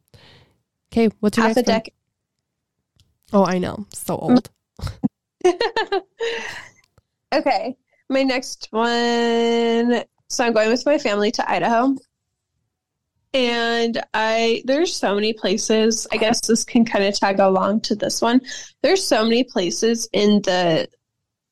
Okay, 0.91 1.09
what's 1.19 1.37
your 1.37 1.47
Half 1.47 1.57
a 1.57 1.59
next 1.61 1.67
one? 1.67 1.75
deck. 1.75 1.89
Oh, 3.33 3.45
I 3.45 3.57
know. 3.57 3.87
So 3.93 4.15
old. 4.17 4.49
okay. 7.33 7.75
My 8.09 8.23
next 8.23 8.67
one. 8.71 10.03
So 10.29 10.45
I'm 10.45 10.53
going 10.53 10.69
with 10.69 10.85
my 10.85 10.97
family 10.97 11.31
to 11.31 11.49
Idaho. 11.49 11.95
And 13.33 13.99
I 14.13 14.61
there's 14.65 14.95
so 14.95 15.15
many 15.15 15.33
places. 15.33 16.05
I 16.11 16.17
guess 16.17 16.45
this 16.45 16.63
can 16.63 16.85
kind 16.85 17.03
of 17.03 17.19
tag 17.19 17.39
along 17.39 17.81
to 17.81 17.95
this 17.95 18.21
one. 18.21 18.41
There's 18.83 19.03
so 19.05 19.23
many 19.23 19.43
places 19.43 20.07
in 20.13 20.41
the 20.43 20.87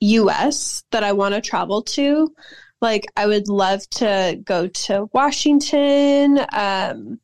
US 0.01 0.83
that 0.91 1.03
I 1.03 1.13
want 1.13 1.35
to 1.35 1.41
travel 1.41 1.81
to. 1.83 2.33
Like 2.81 3.05
I 3.15 3.27
would 3.27 3.47
love 3.47 3.87
to 3.91 4.39
go 4.43 4.67
to 4.67 5.07
Washington, 5.13 6.39
um, 6.51 7.19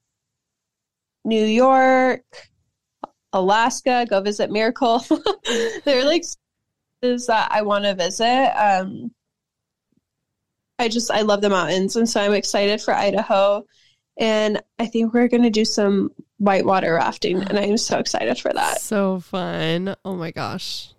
New 1.26 1.46
York, 1.46 2.24
Alaska, 3.34 4.06
go 4.08 4.22
visit 4.22 4.52
Miracle. 4.52 5.04
They're 5.86 6.06
like 6.06 6.24
places 7.02 7.28
that 7.28 7.52
I 7.52 7.63
want 7.63 7.86
to 7.86 7.96
visit. 7.96 8.52
Um, 8.56 9.12
I 10.80 10.90
just 10.90 11.10
I 11.10 11.22
love 11.22 11.42
the 11.42 11.50
mountains, 11.50 11.96
and 11.96 12.08
so 12.08 12.22
I'm 12.22 12.34
excited 12.34 12.82
for 12.82 12.94
Idaho. 12.94 13.66
And 14.20 14.62
I 14.80 14.86
think 14.86 15.13
we're 15.13 15.28
gonna 15.28 15.50
do 15.50 15.66
some 15.66 16.12
whitewater 16.38 16.94
rafting, 16.94 17.42
and 17.42 17.58
I 17.58 17.63
am 17.63 17.78
so 17.78 17.98
excited 17.98 18.38
for 18.38 18.54
that. 18.54 18.80
So 18.80 19.20
fun. 19.20 19.96
Oh 20.06 20.16
my 20.16 20.30
gosh. 20.30 20.94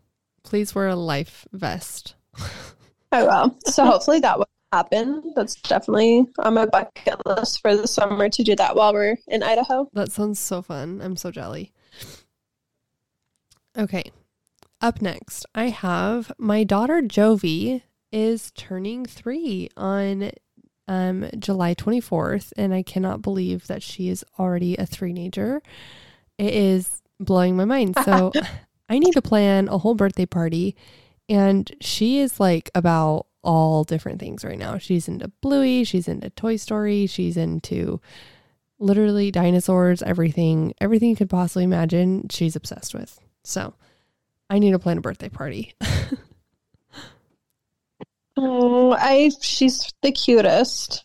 Please 0.48 0.74
wear 0.74 0.88
a 0.88 0.96
life 0.96 1.46
vest. 1.52 2.14
I 3.12 3.22
will. 3.22 3.58
So 3.66 3.84
hopefully 3.84 4.20
that 4.20 4.38
will 4.38 4.48
happen. 4.72 5.34
That's 5.36 5.56
definitely 5.56 6.26
on 6.38 6.54
my 6.54 6.64
bucket 6.64 7.24
list 7.26 7.60
for 7.60 7.76
the 7.76 7.86
summer 7.86 8.30
to 8.30 8.42
do 8.42 8.56
that 8.56 8.74
while 8.74 8.94
we're 8.94 9.18
in 9.26 9.42
Idaho. 9.42 9.90
That 9.92 10.10
sounds 10.10 10.40
so 10.40 10.62
fun. 10.62 11.02
I'm 11.02 11.16
so 11.16 11.30
jelly. 11.30 11.72
Okay. 13.76 14.10
Up 14.80 15.02
next, 15.02 15.44
I 15.54 15.66
have 15.66 16.32
my 16.38 16.64
daughter 16.64 17.02
Jovi 17.02 17.82
is 18.10 18.50
turning 18.52 19.04
three 19.04 19.68
on 19.76 20.30
um, 20.86 21.28
July 21.38 21.74
24th, 21.74 22.54
and 22.56 22.72
I 22.72 22.82
cannot 22.82 23.20
believe 23.20 23.66
that 23.66 23.82
she 23.82 24.08
is 24.08 24.24
already 24.38 24.76
a 24.76 24.86
three-nager. 24.86 25.60
It 26.38 26.54
is 26.54 27.02
blowing 27.20 27.54
my 27.54 27.66
mind. 27.66 27.96
So 28.02 28.32
I 28.88 28.98
need 28.98 29.12
to 29.12 29.22
plan 29.22 29.68
a 29.68 29.78
whole 29.78 29.94
birthday 29.94 30.26
party, 30.26 30.76
and 31.28 31.70
she 31.80 32.18
is 32.18 32.40
like 32.40 32.70
about 32.74 33.26
all 33.42 33.84
different 33.84 34.20
things 34.20 34.44
right 34.44 34.58
now. 34.58 34.78
She's 34.78 35.08
into 35.08 35.28
Bluey, 35.40 35.84
she's 35.84 36.08
into 36.08 36.30
Toy 36.30 36.56
Story, 36.56 37.06
she's 37.06 37.36
into 37.36 38.00
literally 38.78 39.30
dinosaurs, 39.30 40.02
everything, 40.02 40.74
everything 40.80 41.10
you 41.10 41.16
could 41.16 41.30
possibly 41.30 41.64
imagine, 41.64 42.28
she's 42.30 42.56
obsessed 42.56 42.94
with. 42.94 43.18
So 43.44 43.74
I 44.48 44.58
need 44.58 44.72
to 44.72 44.78
plan 44.78 44.98
a 44.98 45.02
birthday 45.02 45.28
party. 45.28 45.74
Oh, 48.40 48.92
I 48.92 49.30
she's 49.40 49.92
the 50.00 50.12
cutest. 50.12 51.04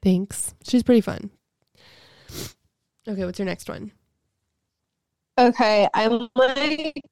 Thanks. 0.00 0.54
She's 0.62 0.84
pretty 0.84 1.00
fun. 1.00 1.30
Okay, 3.08 3.24
what's 3.24 3.38
your 3.38 3.46
next 3.46 3.68
one? 3.68 3.90
Okay, 5.36 5.88
I'm 5.92 6.28
like 6.36 7.02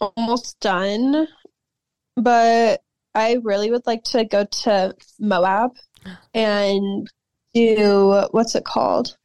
almost 0.00 0.60
done, 0.60 1.26
but 2.16 2.82
I 3.14 3.38
really 3.42 3.70
would 3.70 3.86
like 3.86 4.04
to 4.04 4.24
go 4.24 4.44
to 4.44 4.94
Moab 5.18 5.72
and 6.34 7.10
do 7.52 8.24
what's 8.30 8.54
it 8.54 8.64
called? 8.64 9.16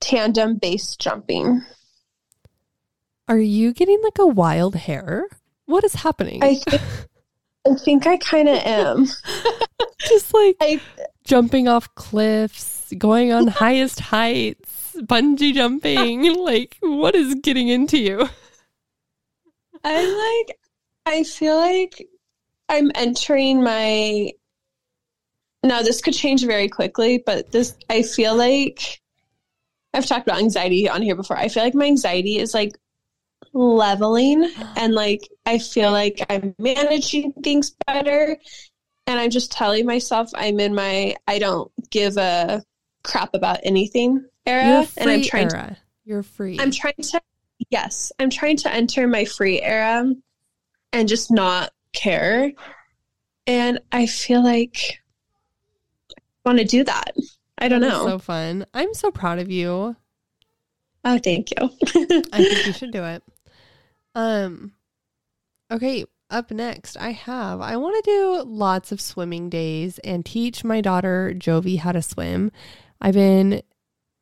Tandem 0.00 0.56
base 0.56 0.96
jumping. 0.96 1.62
Are 3.28 3.38
you 3.38 3.72
getting 3.72 4.02
like 4.02 4.18
a 4.18 4.26
wild 4.26 4.74
hair? 4.74 5.28
What 5.66 5.84
is 5.84 5.94
happening? 5.94 6.42
I 6.42 6.56
think, 6.56 6.82
I 7.66 7.74
think 7.76 8.06
I 8.06 8.16
kind 8.18 8.48
of 8.48 8.58
am. 8.58 9.06
Just 10.00 10.34
like 10.34 10.56
I 10.60 10.80
jumping 11.24 11.68
off 11.68 11.94
cliffs, 11.94 12.92
going 12.98 13.32
on 13.32 13.46
highest 13.46 14.00
heights, 14.00 14.83
bungee 15.02 15.54
jumping. 15.54 16.34
like, 16.44 16.76
what 16.80 17.14
is 17.14 17.34
getting 17.36 17.68
into 17.68 17.98
you? 17.98 18.28
I'm 19.84 20.16
like, 20.16 20.58
I 21.06 21.24
feel 21.24 21.56
like 21.56 22.08
I'm 22.68 22.90
entering 22.94 23.62
my. 23.62 24.32
Now, 25.62 25.82
this 25.82 26.00
could 26.00 26.14
change 26.14 26.44
very 26.44 26.68
quickly, 26.68 27.22
but 27.24 27.50
this, 27.50 27.76
I 27.88 28.02
feel 28.02 28.36
like 28.36 29.00
I've 29.94 30.06
talked 30.06 30.26
about 30.26 30.40
anxiety 30.40 30.88
on 30.88 31.02
here 31.02 31.14
before. 31.14 31.38
I 31.38 31.48
feel 31.48 31.62
like 31.62 31.74
my 31.74 31.86
anxiety 31.86 32.38
is 32.38 32.52
like 32.52 32.76
leveling, 33.52 34.50
and 34.76 34.94
like 34.94 35.28
I 35.46 35.58
feel 35.58 35.90
like 35.90 36.24
I'm 36.28 36.54
managing 36.58 37.32
things 37.42 37.74
better. 37.86 38.36
and 39.06 39.20
I'm 39.20 39.30
just 39.30 39.52
telling 39.52 39.86
myself 39.86 40.30
I'm 40.34 40.60
in 40.60 40.74
my 40.74 41.14
I 41.26 41.38
don't 41.38 41.70
give 41.90 42.16
a 42.16 42.62
crap 43.02 43.34
about 43.34 43.60
anything 43.62 44.24
era 44.46 44.86
and 44.96 45.10
I'm 45.10 45.22
trying 45.22 45.48
to 45.48 45.56
era. 45.56 45.76
You're 46.04 46.22
free. 46.22 46.58
I'm 46.60 46.70
trying 46.70 46.94
to 47.00 47.20
yes, 47.70 48.12
I'm 48.18 48.30
trying 48.30 48.56
to 48.58 48.72
enter 48.72 49.06
my 49.06 49.24
free 49.24 49.60
era 49.60 50.12
and 50.92 51.08
just 51.08 51.30
not 51.30 51.72
care. 51.92 52.52
And 53.46 53.80
I 53.92 54.06
feel 54.06 54.42
like 54.42 55.00
I 56.16 56.20
want 56.44 56.58
to 56.58 56.64
do 56.64 56.84
that. 56.84 57.12
I 57.58 57.68
don't 57.68 57.80
That's 57.80 57.94
know. 57.94 58.08
So 58.08 58.18
fun. 58.18 58.66
I'm 58.74 58.94
so 58.94 59.10
proud 59.10 59.38
of 59.38 59.50
you. 59.50 59.96
oh, 61.04 61.18
thank 61.18 61.50
you. 61.50 61.70
I 62.32 62.38
think 62.38 62.66
you 62.66 62.72
should 62.74 62.92
do 62.92 63.04
it. 63.04 63.22
Um 64.14 64.72
okay, 65.70 66.04
up 66.30 66.50
next 66.50 66.96
I 66.96 67.12
have 67.12 67.60
I 67.60 67.76
want 67.76 68.02
to 68.04 68.10
do 68.10 68.42
lots 68.46 68.92
of 68.92 69.00
swimming 69.00 69.48
days 69.48 69.98
and 70.00 70.24
teach 70.24 70.64
my 70.64 70.80
daughter 70.80 71.32
Jovi 71.36 71.78
how 71.78 71.92
to 71.92 72.02
swim. 72.02 72.50
I've 73.00 73.14
been 73.14 73.62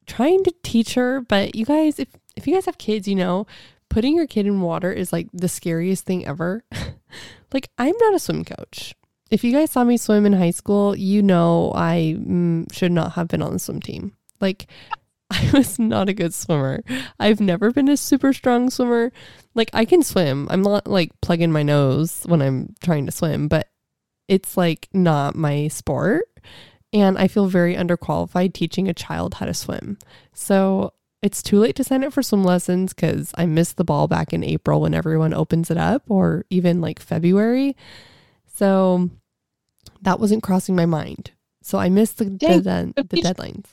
trying 0.07 0.45
to 0.45 0.55
teach 0.63 0.95
her, 0.95 1.21
but 1.21 1.55
you 1.55 1.65
guys 1.65 1.99
if 1.99 2.09
if 2.37 2.47
you 2.47 2.55
guys 2.55 2.67
have 2.67 2.79
kids, 2.79 3.07
you 3.07 3.15
know, 3.15 3.47
putting 3.89 4.17
your 4.17 4.27
kid 4.27 4.47
in 4.47 4.61
water 4.61 4.91
is 4.91 5.13
like 5.13 5.29
the 5.33 5.49
scariest 5.49 6.05
thing 6.05 6.27
ever. 6.27 6.65
like 7.53 7.69
I'm 7.79 7.95
not 8.01 8.15
a 8.15 8.19
swim 8.19 8.45
coach. 8.45 8.95
If 9.31 9.45
you 9.45 9.53
guys 9.53 9.71
saw 9.71 9.85
me 9.85 9.97
swim 9.97 10.27
in 10.27 10.33
high 10.35 10.51
school, 10.51 10.97
you 10.97 11.23
know 11.23 11.73
I 11.75 12.17
mm, 12.19 12.73
should 12.73 12.93
not 12.93 13.13
have 13.13 13.29
been 13.29 13.43
on 13.43 13.53
the 13.53 13.59
swim 13.59 13.81
team. 13.81 14.17
Like 14.41 14.67
I 15.31 15.51
was 15.53 15.79
not 15.79 16.09
a 16.09 16.15
good 16.15 16.35
swimmer. 16.35 16.83
I've 17.19 17.41
never 17.41 17.71
been 17.71 17.89
a 17.89 17.97
super 17.97 18.33
strong 18.33 18.71
swimmer. 18.71 19.13
Like 19.55 19.71
I 19.73 19.85
can 19.85 20.03
swim. 20.03 20.49
I'm 20.51 20.63
not 20.63 20.87
like 20.87 21.13
plugging 21.21 21.53
my 21.53 21.63
nose 21.63 22.23
when 22.27 22.43
I'm 22.43 22.75
trying 22.83 23.07
to 23.07 23.13
swim, 23.13 23.49
but 23.49 23.69
it's 24.29 24.57
like 24.57 24.89
not 24.93 25.35
my 25.35 25.69
sport. 25.69 26.25
And 26.93 27.17
I 27.17 27.29
feel 27.29 27.47
very 27.47 27.75
underqualified 27.75 28.53
teaching 28.53 28.89
a 28.89 28.95
child 28.95 29.35
how 29.35 29.47
to 29.47 29.55
swim. 29.55 29.99
So 30.35 30.93
it's 31.23 31.43
too 31.43 31.59
late 31.59 31.77
to 31.77 31.85
sign 31.85 32.05
up 32.05 32.13
for 32.13 32.23
swim 32.23 32.45
lessons 32.45 32.93
because 32.93 33.33
I 33.37 33.47
missed 33.47 33.77
the 33.77 33.85
ball 33.85 34.09
back 34.09 34.33
in 34.33 34.45
April 34.45 34.81
when 34.81 34.93
everyone 34.93 35.33
opens 35.33 35.71
it 35.71 35.79
up, 35.79 36.03
or 36.09 36.45
even 36.51 36.81
like 36.81 37.01
February. 37.01 37.77
So 38.55 39.09
that 40.03 40.21
wasn't 40.21 40.43
crossing 40.43 40.77
my 40.77 40.85
mind. 40.85 41.31
So 41.63 41.79
I 41.79 41.89
missed 41.89 42.19
the, 42.19 42.25
the, 42.25 42.93
the, 42.97 43.05
the 43.05 43.23
deadlines. 43.23 43.67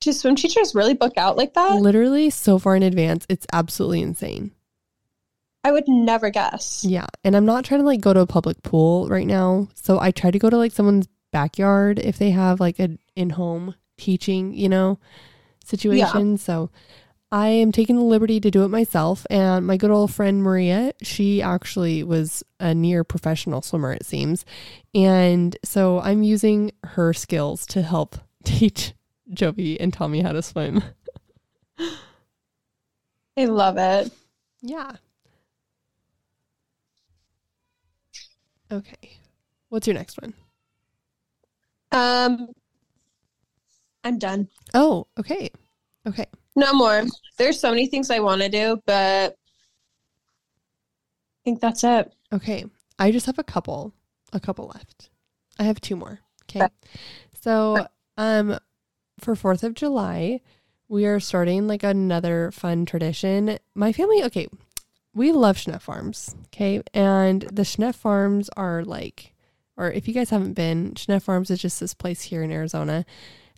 Do 0.00 0.12
swim 0.12 0.36
teachers 0.36 0.74
really 0.74 0.94
book 0.94 1.14
out 1.16 1.36
like 1.36 1.54
that? 1.54 1.80
Literally 1.80 2.30
so 2.30 2.58
far 2.58 2.76
in 2.76 2.82
advance. 2.82 3.26
It's 3.28 3.46
absolutely 3.52 4.02
insane. 4.02 4.52
I 5.64 5.72
would 5.72 5.88
never 5.88 6.30
guess. 6.30 6.84
Yeah. 6.84 7.06
And 7.24 7.34
I'm 7.36 7.44
not 7.44 7.64
trying 7.64 7.80
to 7.80 7.86
like 7.86 8.00
go 8.00 8.14
to 8.14 8.20
a 8.20 8.26
public 8.26 8.62
pool 8.62 9.08
right 9.08 9.26
now. 9.26 9.68
So 9.74 9.98
I 9.98 10.12
try 10.12 10.30
to 10.30 10.38
go 10.38 10.48
to 10.48 10.56
like 10.56 10.70
someone's 10.70 11.08
backyard 11.36 11.98
if 11.98 12.16
they 12.16 12.30
have 12.30 12.60
like 12.60 12.78
an 12.78 12.98
in 13.14 13.28
home 13.28 13.74
teaching, 13.98 14.54
you 14.54 14.70
know, 14.70 14.98
situation. 15.62 16.38
So 16.38 16.70
I 17.30 17.48
am 17.48 17.72
taking 17.72 17.96
the 17.96 18.02
liberty 18.02 18.40
to 18.40 18.50
do 18.50 18.64
it 18.64 18.68
myself. 18.68 19.26
And 19.28 19.66
my 19.66 19.76
good 19.76 19.90
old 19.90 20.14
friend 20.14 20.42
Maria, 20.42 20.94
she 21.02 21.42
actually 21.42 22.02
was 22.02 22.42
a 22.58 22.74
near 22.74 23.04
professional 23.04 23.60
swimmer, 23.60 23.92
it 23.92 24.06
seems. 24.06 24.46
And 24.94 25.58
so 25.62 26.00
I'm 26.00 26.22
using 26.22 26.72
her 26.84 27.12
skills 27.12 27.66
to 27.66 27.82
help 27.82 28.16
teach 28.44 28.94
Jovi 29.30 29.76
and 29.78 29.92
Tommy 29.92 30.22
how 30.22 30.32
to 30.32 30.40
swim. 30.40 30.82
I 33.36 33.44
love 33.44 33.76
it. 33.76 34.10
Yeah. 34.62 34.92
Okay. 38.72 39.18
What's 39.68 39.86
your 39.86 39.92
next 39.92 40.18
one? 40.22 40.32
Um, 41.96 42.48
I'm 44.04 44.18
done. 44.18 44.48
Oh, 44.74 45.06
okay. 45.18 45.50
Okay. 46.06 46.26
No 46.54 46.74
more. 46.74 47.04
There's 47.38 47.58
so 47.58 47.70
many 47.70 47.86
things 47.86 48.10
I 48.10 48.20
want 48.20 48.42
to 48.42 48.48
do, 48.50 48.80
but 48.86 49.32
I 49.32 49.34
think 51.44 51.60
that's 51.60 51.84
it. 51.84 52.12
Okay. 52.32 52.66
I 52.98 53.10
just 53.10 53.26
have 53.26 53.38
a 53.38 53.44
couple, 53.44 53.94
a 54.32 54.40
couple 54.40 54.66
left. 54.74 55.08
I 55.58 55.62
have 55.64 55.80
two 55.80 55.96
more. 55.96 56.20
Okay. 56.44 56.68
So, 57.40 57.86
um, 58.18 58.58
for 59.18 59.34
4th 59.34 59.62
of 59.62 59.74
July, 59.74 60.40
we 60.88 61.06
are 61.06 61.18
starting 61.18 61.66
like 61.66 61.82
another 61.82 62.50
fun 62.50 62.84
tradition. 62.84 63.58
My 63.74 63.92
family, 63.92 64.22
okay, 64.24 64.48
we 65.14 65.32
love 65.32 65.56
Schnepf 65.56 65.82
Farms. 65.82 66.36
Okay. 66.46 66.82
And 66.92 67.42
the 67.42 67.62
Schnepf 67.62 67.94
Farms 67.94 68.50
are 68.56 68.84
like, 68.84 69.32
or 69.76 69.90
if 69.90 70.08
you 70.08 70.14
guys 70.14 70.30
haven't 70.30 70.54
been, 70.54 70.94
Schnepf 70.94 71.22
Farms 71.22 71.50
is 71.50 71.60
just 71.60 71.80
this 71.80 71.94
place 71.94 72.22
here 72.22 72.42
in 72.42 72.50
Arizona. 72.50 73.04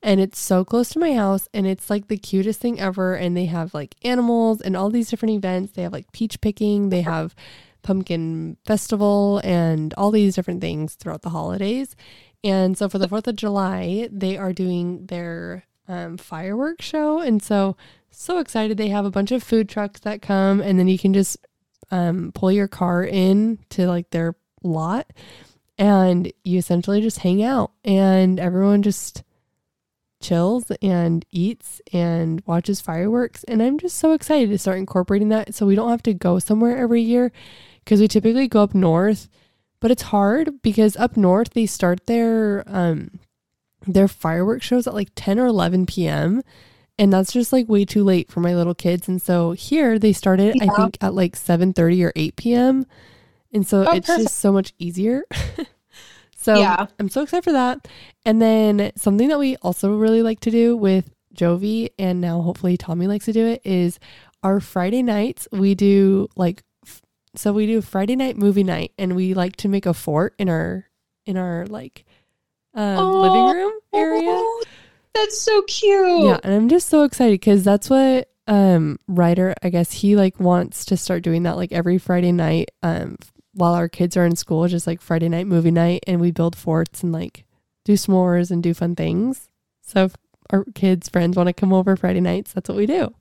And 0.02 0.20
it's 0.20 0.38
so 0.38 0.64
close 0.64 0.90
to 0.90 0.98
my 0.98 1.14
house 1.14 1.48
and 1.52 1.66
it's 1.66 1.90
like 1.90 2.07
the 2.07 2.16
cutest 2.16 2.61
thing 2.61 2.78
ever. 2.78 3.14
And 3.14 3.37
they 3.37 3.46
have 3.46 3.74
like 3.74 3.96
animals 4.02 4.61
and 4.61 4.76
all 4.76 4.90
these 4.90 5.11
different 5.11 5.35
events. 5.35 5.72
They 5.72 5.83
have 5.83 5.92
like 5.92 6.12
peach 6.12 6.40
picking, 6.40 6.90
they 6.90 7.02
have 7.02 7.35
pumpkin 7.83 8.57
festival 8.64 9.40
and 9.44 9.94
all 9.94 10.11
these 10.11 10.35
different 10.35 10.61
things 10.61 10.94
throughout 10.94 11.22
the 11.22 11.31
holidays. 11.31 11.96
And 12.44 12.78
so 12.78 12.88
for 12.88 12.98
the 12.98 13.09
4th 13.09 13.26
of 13.26 13.37
July, 13.37 14.09
they 14.12 14.37
are 14.37 14.52
doing 14.52 15.07
their 15.07 15.64
um, 15.88 16.16
fireworks 16.16 16.85
show. 16.85 17.20
And 17.20 17.42
so, 17.42 17.76
so 18.11 18.38
excited. 18.38 18.76
They 18.76 18.88
have 18.88 19.04
a 19.04 19.11
bunch 19.11 19.33
of 19.33 19.42
food 19.42 19.68
trucks 19.68 20.00
that 20.00 20.22
come 20.22 20.61
and 20.61 20.78
then 20.78 20.87
you 20.87 20.98
can 20.98 21.12
just 21.12 21.38
um, 21.90 22.31
pull 22.35 22.52
your 22.52 22.68
car 22.68 23.02
in 23.02 23.59
to 23.70 23.88
like 23.88 24.11
their 24.11 24.37
lot 24.62 25.11
and 25.79 26.33
you 26.45 26.59
essentially 26.59 27.01
just 27.01 27.21
hang 27.21 27.43
out 27.43 27.71
and 27.85 28.41
everyone 28.41 28.83
just 28.83 29.23
chills 30.21 30.73
and 30.83 31.25
eats 31.31 31.81
and 31.93 32.43
watches 32.45 32.81
fireworks. 32.81 33.45
And 33.45 33.62
i'm 33.62 33.79
just 33.79 33.99
so 33.99 34.12
excited 34.12 34.51
to 34.51 34.59
start 34.59 34.79
incorporating 34.79 35.29
that 35.29 35.55
so 35.55 35.64
we 35.67 35.77
don't 35.77 35.91
have 35.91 36.03
to 36.05 36.14
go 36.14 36.38
somewhere 36.38 36.77
every 36.77 37.03
year 37.03 37.33
because 37.85 38.01
we 38.01 38.09
typically 38.09 38.49
go 38.49 38.62
up 38.62 38.75
north. 38.75 39.29
But 39.81 39.93
it's 39.93 40.03
hard 40.03 40.61
because 40.61 40.97
up 40.97 41.17
north 41.17 41.51
they 41.51 41.67
start 41.67 42.07
their 42.07 42.64
um 42.67 43.21
their 43.87 44.09
fireworks 44.09 44.67
shows 44.67 44.88
at 44.88 44.95
like 44.95 45.11
10 45.14 45.38
or 45.38 45.47
11 45.47 45.87
p.m 45.87 46.43
and 46.99 47.12
that's 47.12 47.33
just 47.33 47.53
like 47.53 47.69
way 47.69 47.85
too 47.85 48.03
late 48.03 48.29
for 48.29 48.41
my 48.41 48.57
little 48.57 48.75
kids. 48.75 49.07
And 49.07 49.23
so 49.23 49.53
here 49.53 50.01
they 50.01 50.12
started 50.12 50.57
i 50.61 50.67
think 50.75 50.99
at 51.01 51.14
like 51.14 51.37
7.30 51.37 52.05
or 52.07 52.12
8 52.17 52.37
p.m 52.37 52.87
and 53.52 53.66
so 53.66 53.87
Oh, 53.88 53.92
it's 53.92 54.06
perfect. 54.06 54.28
just 54.28 54.38
so 54.38 54.52
much 54.52 54.72
easier 54.78 55.22
so 56.37 56.56
Yeah. 56.58 56.87
i'm 56.98 57.08
so 57.08 57.22
excited 57.22 57.44
for 57.44 57.52
that 57.52 57.88
and 58.24 58.40
then 58.40 58.92
something 58.96 59.28
that 59.28 59.38
we 59.38 59.56
also 59.56 59.94
really 59.96 60.22
like 60.22 60.40
to 60.40 60.50
do 60.50 60.76
with 60.76 61.11
jovi 61.34 61.90
and 61.98 62.20
now 62.20 62.40
hopefully 62.42 62.76
tommy 62.76 63.06
likes 63.06 63.24
to 63.26 63.32
do 63.32 63.46
it 63.46 63.61
is 63.64 63.98
our 64.42 64.61
friday 64.61 65.02
nights 65.02 65.46
we 65.52 65.74
do 65.74 66.28
like 66.37 66.62
f- 66.87 67.02
so 67.34 67.52
we 67.52 67.66
do 67.66 67.80
friday 67.80 68.16
night 68.16 68.37
movie 68.37 68.64
night 68.64 68.92
and 68.98 69.14
we 69.16 69.34
like 69.34 69.56
to 69.56 69.68
make 69.68 69.87
a 69.87 69.94
fort 69.94 70.34
in 70.38 70.48
our 70.48 70.87
in 71.26 71.37
our 71.37 71.66
like 71.66 72.04
um, 72.74 72.98
Aw. 72.98 73.20
living 73.20 73.46
room 73.46 73.72
area 73.94 74.22
Oh, 74.26 74.62
that's 75.14 75.40
so 75.40 75.62
cute. 75.62 76.26
yeah, 76.26 76.38
and 76.44 76.54
I'm 76.54 76.68
just 76.68 76.88
so 76.88 77.02
excited 77.02 77.32
because 77.32 77.64
that's 77.64 77.90
what 77.90 78.30
um 78.46 78.98
Ryder, 79.08 79.52
I 79.62 79.68
guess 79.70 79.90
he 79.90 80.14
like 80.14 80.38
wants 80.38 80.84
to 80.87 80.96
start 80.96 81.22
doing 81.22 81.42
that 81.42 81.56
like 81.56 81.72
every 81.72 81.98
Friday 81.98 82.30
night 82.30 82.70
um 82.84 83.16
while 83.59 83.75
our 83.75 83.88
kids 83.88 84.16
are 84.16 84.25
in 84.25 84.37
school, 84.37 84.66
just 84.68 84.87
like 84.87 85.01
Friday 85.01 85.29
night 85.29 85.47
movie 85.47 85.71
night 85.71 86.05
and 86.07 86.21
we 86.21 86.31
build 86.31 86.55
forts 86.57 87.03
and 87.03 87.12
like 87.12 87.44
do 87.85 87.94
s'mores 87.94 88.51
and 88.51 88.62
do 88.62 88.73
fun 88.73 88.94
things. 88.94 89.49
So 89.83 90.05
if 90.05 90.16
our 90.51 90.64
kids 90.75 91.09
friends 91.09 91.37
want 91.37 91.49
to 91.49 91.53
come 91.53 91.73
over 91.73 91.97
Friday 91.97 92.21
nights, 92.21 92.53
that's 92.53 92.68
what 92.68 92.79
we 92.79 92.87
do. 92.87 93.12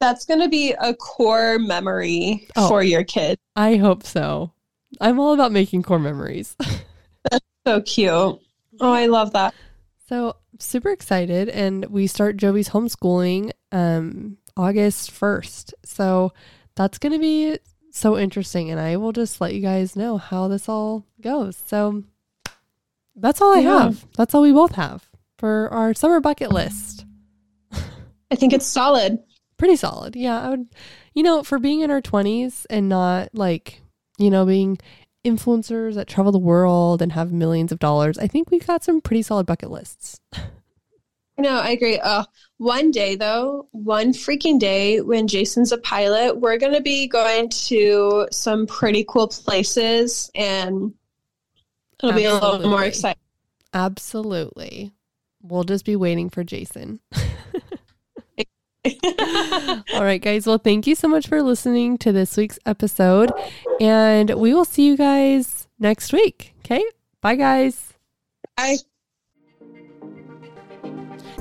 That's 0.00 0.24
going 0.26 0.40
to 0.40 0.48
be 0.48 0.74
a 0.80 0.94
core 0.94 1.58
memory 1.58 2.46
Oh. 2.56 2.68
for 2.68 2.82
your 2.82 3.02
kid. 3.02 3.38
I 3.56 3.76
hope 3.76 4.04
so. 4.04 4.52
I'm 5.00 5.18
all 5.18 5.34
about 5.34 5.52
making 5.52 5.82
core 5.82 5.98
memories. 5.98 6.54
That's 7.30 7.44
so 7.66 7.80
cute. 7.82 8.10
Oh, 8.10 8.38
I 8.80 9.06
love 9.06 9.32
that. 9.32 9.54
So 10.08 10.36
super 10.60 10.90
excited, 10.90 11.48
and 11.48 11.84
we 11.86 12.06
start 12.06 12.36
Jovi's 12.36 12.68
homeschooling 12.70 13.50
um 13.72 14.38
August 14.56 15.10
first. 15.10 15.74
So 15.84 16.32
that's 16.76 16.98
gonna 16.98 17.18
be 17.18 17.58
so 17.98 18.16
interesting, 18.18 18.70
and 18.70 18.80
I 18.80 18.96
will 18.96 19.12
just 19.12 19.40
let 19.40 19.54
you 19.54 19.60
guys 19.60 19.96
know 19.96 20.16
how 20.18 20.48
this 20.48 20.68
all 20.68 21.04
goes. 21.20 21.56
So 21.66 22.04
that's 23.16 23.40
all 23.40 23.54
I 23.56 23.60
Yeah. 23.60 23.82
have. 23.84 24.06
That's 24.16 24.34
all 24.34 24.42
we 24.42 24.52
both 24.52 24.72
have 24.76 25.08
for 25.36 25.68
our 25.72 25.94
summer 25.94 26.20
bucket 26.20 26.52
list. 26.52 27.04
I 28.30 28.36
think 28.36 28.52
it's 28.52 28.66
solid. 28.66 29.18
Pretty 29.56 29.76
solid, 29.76 30.14
yeah. 30.14 30.40
I 30.40 30.50
would, 30.50 30.68
you 31.14 31.22
know, 31.22 31.42
for 31.42 31.58
being 31.58 31.80
in 31.80 31.90
our 31.90 32.00
twenties 32.00 32.66
and 32.70 32.88
not 32.88 33.30
like 33.34 33.82
you 34.18 34.30
know 34.30 34.44
being 34.46 34.78
influencers 35.24 35.94
that 35.94 36.06
travel 36.06 36.30
the 36.32 36.38
world 36.38 37.02
and 37.02 37.12
have 37.12 37.32
millions 37.32 37.72
of 37.72 37.78
dollars. 37.78 38.18
I 38.18 38.26
think 38.28 38.50
we've 38.50 38.66
got 38.66 38.84
some 38.84 39.00
pretty 39.00 39.22
solid 39.22 39.46
bucket 39.46 39.70
lists. 39.70 40.20
No, 41.38 41.60
I 41.60 41.70
agree. 41.70 41.98
Uh, 41.98 42.24
one 42.56 42.90
day, 42.90 43.14
though, 43.14 43.68
one 43.70 44.12
freaking 44.12 44.58
day 44.58 45.00
when 45.00 45.28
Jason's 45.28 45.70
a 45.70 45.78
pilot, 45.78 46.40
we're 46.40 46.58
going 46.58 46.74
to 46.74 46.80
be 46.80 47.06
going 47.06 47.48
to 47.48 48.26
some 48.32 48.66
pretty 48.66 49.04
cool 49.08 49.28
places. 49.28 50.30
And 50.34 50.92
It'll 52.02 52.14
be 52.14 52.24
a 52.24 52.34
little 52.34 52.68
more 52.68 52.84
exciting. 52.84 53.20
Absolutely. 53.72 54.92
We'll 55.42 55.64
just 55.64 55.84
be 55.84 55.94
waiting 55.94 56.28
for 56.30 56.42
Jason. 56.42 56.98
All 59.94 60.04
right, 60.04 60.20
guys. 60.20 60.46
Well, 60.46 60.58
thank 60.58 60.86
you 60.86 60.94
so 60.94 61.06
much 61.06 61.28
for 61.28 61.42
listening 61.42 61.98
to 61.98 62.12
this 62.12 62.36
week's 62.36 62.58
episode. 62.66 63.30
And 63.80 64.30
we 64.30 64.54
will 64.54 64.64
see 64.64 64.86
you 64.86 64.96
guys 64.96 65.68
next 65.78 66.12
week. 66.12 66.54
Okay. 66.60 66.82
Bye, 67.20 67.36
guys. 67.36 67.94
Bye. 68.56 68.76